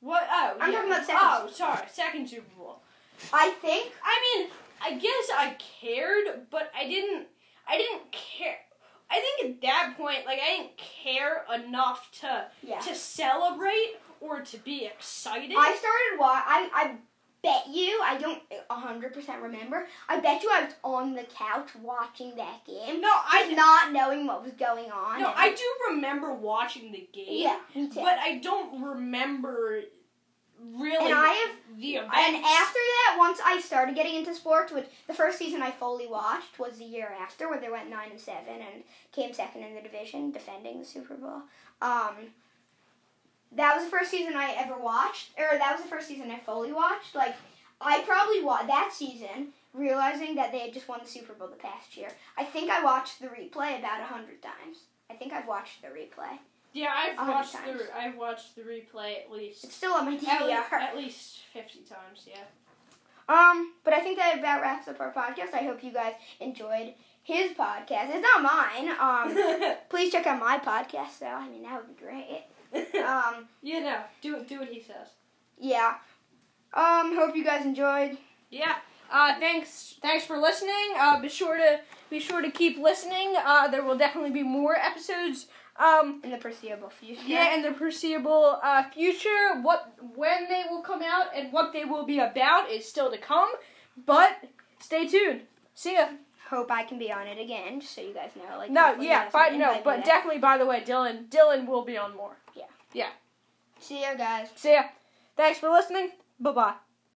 what? 0.00 0.22
Oh, 0.30 0.56
I'm 0.60 0.70
yeah. 0.72 0.76
talking 0.78 0.92
about 0.92 1.06
second 1.06 1.20
Oh, 1.22 1.48
sorry, 1.52 1.86
second 1.90 2.28
Super 2.28 2.54
Bowl. 2.56 2.80
I 3.32 3.50
think. 3.50 3.92
I 4.04 4.36
mean, 4.38 4.50
I 4.82 4.98
guess 4.98 5.30
I 5.36 5.56
cared, 5.80 6.50
but 6.50 6.70
I 6.76 6.86
didn't. 6.88 7.26
I 7.66 7.78
didn't 7.78 8.10
care. 8.12 8.56
I 9.10 9.20
think 9.20 9.50
at 9.54 9.60
that 9.62 9.94
point, 9.96 10.26
like 10.26 10.38
I 10.42 10.56
didn't 10.58 10.76
care 10.76 11.44
enough 11.54 12.10
to 12.20 12.46
Yeah. 12.62 12.80
to 12.80 12.94
celebrate 12.94 13.96
or 14.20 14.40
to 14.40 14.58
be 14.58 14.84
excited. 14.86 15.54
I 15.56 15.74
started 15.76 16.18
Why 16.18 16.42
I 16.46 16.70
I 16.74 16.96
bet 17.44 17.66
you 17.68 18.00
I 18.02 18.18
don't 18.18 18.42
hundred 18.70 19.14
percent 19.14 19.42
remember. 19.42 19.86
I 20.08 20.20
bet 20.20 20.42
you 20.42 20.50
I 20.52 20.64
was 20.64 20.74
on 20.82 21.14
the 21.14 21.24
couch 21.24 21.70
watching 21.80 22.34
that 22.36 22.64
game, 22.66 23.00
no, 23.00 23.08
I 23.08 23.52
not 23.54 23.92
knowing 23.92 24.26
what 24.26 24.42
was 24.42 24.52
going 24.54 24.90
on. 24.90 25.20
no, 25.20 25.32
I 25.34 25.50
do 25.54 25.94
remember 25.94 26.32
watching 26.32 26.90
the 26.90 27.06
game. 27.12 27.26
Yeah, 27.28 27.58
me 27.74 27.88
too. 27.88 28.00
But 28.00 28.18
I 28.18 28.38
don't 28.38 28.82
remember 28.82 29.82
really 30.76 31.06
And 31.06 31.14
I 31.14 31.32
have 31.32 31.78
the 31.78 31.96
events. 31.96 32.14
And 32.16 32.36
after 32.36 32.78
that, 32.78 33.16
once 33.18 33.38
I 33.44 33.60
started 33.60 33.94
getting 33.94 34.14
into 34.14 34.34
sports, 34.34 34.72
which 34.72 34.86
the 35.06 35.14
first 35.14 35.38
season 35.38 35.62
I 35.62 35.70
fully 35.70 36.06
watched 36.06 36.58
was 36.58 36.78
the 36.78 36.84
year 36.84 37.12
after, 37.20 37.48
where 37.48 37.60
they 37.60 37.70
went 37.70 37.90
nine 37.90 38.10
and 38.10 38.20
seven 38.20 38.60
and 38.60 38.82
came 39.12 39.32
second 39.32 39.62
in 39.62 39.74
the 39.74 39.80
division, 39.82 40.30
defending 40.30 40.80
the 40.80 40.84
Super 40.86 41.14
Bowl. 41.14 41.42
Um, 41.82 42.14
that 43.56 43.74
was 43.76 43.84
the 43.84 43.90
first 43.90 44.10
season 44.10 44.34
I 44.36 44.54
ever 44.58 44.76
watched, 44.78 45.30
or 45.38 45.56
that 45.58 45.72
was 45.72 45.82
the 45.82 45.88
first 45.88 46.08
season 46.08 46.30
I 46.30 46.38
fully 46.40 46.72
watched. 46.72 47.14
Like, 47.14 47.34
I 47.80 48.02
probably 48.02 48.42
watched 48.42 48.66
that 48.68 48.90
season, 48.92 49.48
realizing 49.72 50.34
that 50.36 50.52
they 50.52 50.60
had 50.60 50.72
just 50.72 50.88
won 50.88 51.00
the 51.02 51.08
Super 51.08 51.32
Bowl 51.34 51.48
the 51.48 51.56
past 51.56 51.96
year. 51.96 52.08
I 52.38 52.44
think 52.44 52.70
I 52.70 52.82
watched 52.82 53.20
the 53.20 53.26
replay 53.28 53.78
about 53.78 54.00
a 54.00 54.04
hundred 54.04 54.42
times. 54.42 54.78
I 55.10 55.14
think 55.14 55.32
I've 55.32 55.46
watched 55.48 55.82
the 55.82 55.88
replay. 55.88 56.38
yeah, 56.72 56.92
I've 57.18 57.28
watched 57.28 57.54
times. 57.54 57.78
the 57.80 57.96
I've 57.96 58.16
watched 58.16 58.56
the 58.56 58.62
replay 58.62 59.20
at 59.24 59.30
least 59.30 59.64
It's 59.64 59.74
still 59.74 59.92
on 59.92 60.06
my 60.06 60.14
at, 60.14 60.20
DVR. 60.20 60.46
least 60.48 60.72
at 60.72 60.96
least 60.96 61.38
fifty 61.52 61.80
times. 61.80 62.26
Yeah. 62.26 62.40
Um, 63.28 63.72
but 63.84 63.94
I 63.94 64.00
think 64.00 64.18
that 64.18 64.38
about 64.38 64.60
wraps 64.60 64.86
up 64.88 65.00
our 65.00 65.12
podcast. 65.12 65.54
I 65.54 65.64
hope 65.64 65.82
you 65.82 65.92
guys 65.92 66.14
enjoyed 66.40 66.94
his 67.22 67.52
podcast. 67.52 68.10
It's 68.14 68.22
not 68.22 68.42
mine. 68.42 68.88
Um, 69.00 69.74
please 69.88 70.12
check 70.12 70.26
out 70.26 70.38
my 70.40 70.58
podcast 70.58 71.18
though. 71.20 71.26
I 71.26 71.48
mean, 71.48 71.62
that 71.62 71.76
would 71.86 71.96
be 71.96 72.02
great. 72.04 72.44
Um, 73.04 73.46
yeah, 73.62 73.80
no, 73.80 73.98
do 74.22 74.44
do 74.44 74.60
what 74.60 74.68
he 74.68 74.80
says. 74.80 75.08
yeah. 75.58 75.94
Um, 76.72 77.14
hope 77.14 77.36
you 77.36 77.44
guys 77.44 77.64
enjoyed. 77.64 78.18
Yeah. 78.50 78.76
Uh, 79.12 79.38
thanks. 79.38 79.94
Thanks 80.02 80.24
for 80.26 80.38
listening. 80.38 80.94
Uh, 80.98 81.20
be 81.20 81.28
sure 81.28 81.56
to 81.56 81.80
be 82.10 82.18
sure 82.18 82.42
to 82.42 82.50
keep 82.50 82.78
listening. 82.78 83.34
Uh, 83.36 83.68
there 83.68 83.84
will 83.84 83.96
definitely 83.96 84.30
be 84.30 84.42
more 84.42 84.74
episodes. 84.76 85.46
Um, 85.76 86.20
In 86.24 86.30
the 86.30 86.38
foreseeable 86.38 86.88
future. 86.88 87.20
yeah, 87.26 87.54
in 87.54 87.62
the 87.62 87.72
foreseeable 87.72 88.58
uh, 88.62 88.84
future. 88.90 89.60
What 89.62 89.92
when 90.16 90.48
they 90.48 90.64
will 90.70 90.82
come 90.82 91.02
out 91.02 91.26
and 91.36 91.52
what 91.52 91.72
they 91.72 91.84
will 91.84 92.04
be 92.06 92.18
about 92.18 92.70
is 92.70 92.88
still 92.88 93.10
to 93.10 93.18
come. 93.18 93.50
But 94.06 94.32
stay 94.80 95.06
tuned. 95.06 95.42
See 95.74 95.94
ya. 95.94 96.08
Hope 96.50 96.70
I 96.70 96.82
can 96.84 96.98
be 96.98 97.10
on 97.10 97.26
it 97.26 97.38
again, 97.40 97.80
just 97.80 97.94
so 97.94 98.02
you 98.02 98.12
guys 98.14 98.30
know. 98.36 98.58
Like 98.58 98.70
No, 98.70 98.96
yeah, 99.00 99.28
but 99.32 99.54
no, 99.54 99.80
but 99.84 100.04
definitely. 100.04 100.40
By 100.40 100.58
the 100.58 100.66
way, 100.66 100.82
Dylan, 100.84 101.28
Dylan 101.28 101.66
will 101.66 101.84
be 101.84 101.96
on 101.96 102.14
more. 102.16 102.36
See 103.80 104.00
ya, 104.02 104.14
guys. 104.14 104.48
See 104.56 104.72
ya. 104.72 104.84
Thanks 105.36 105.58
for 105.58 105.68
listening. 105.68 106.10
Bye 106.40 106.52
bye. 106.52 106.74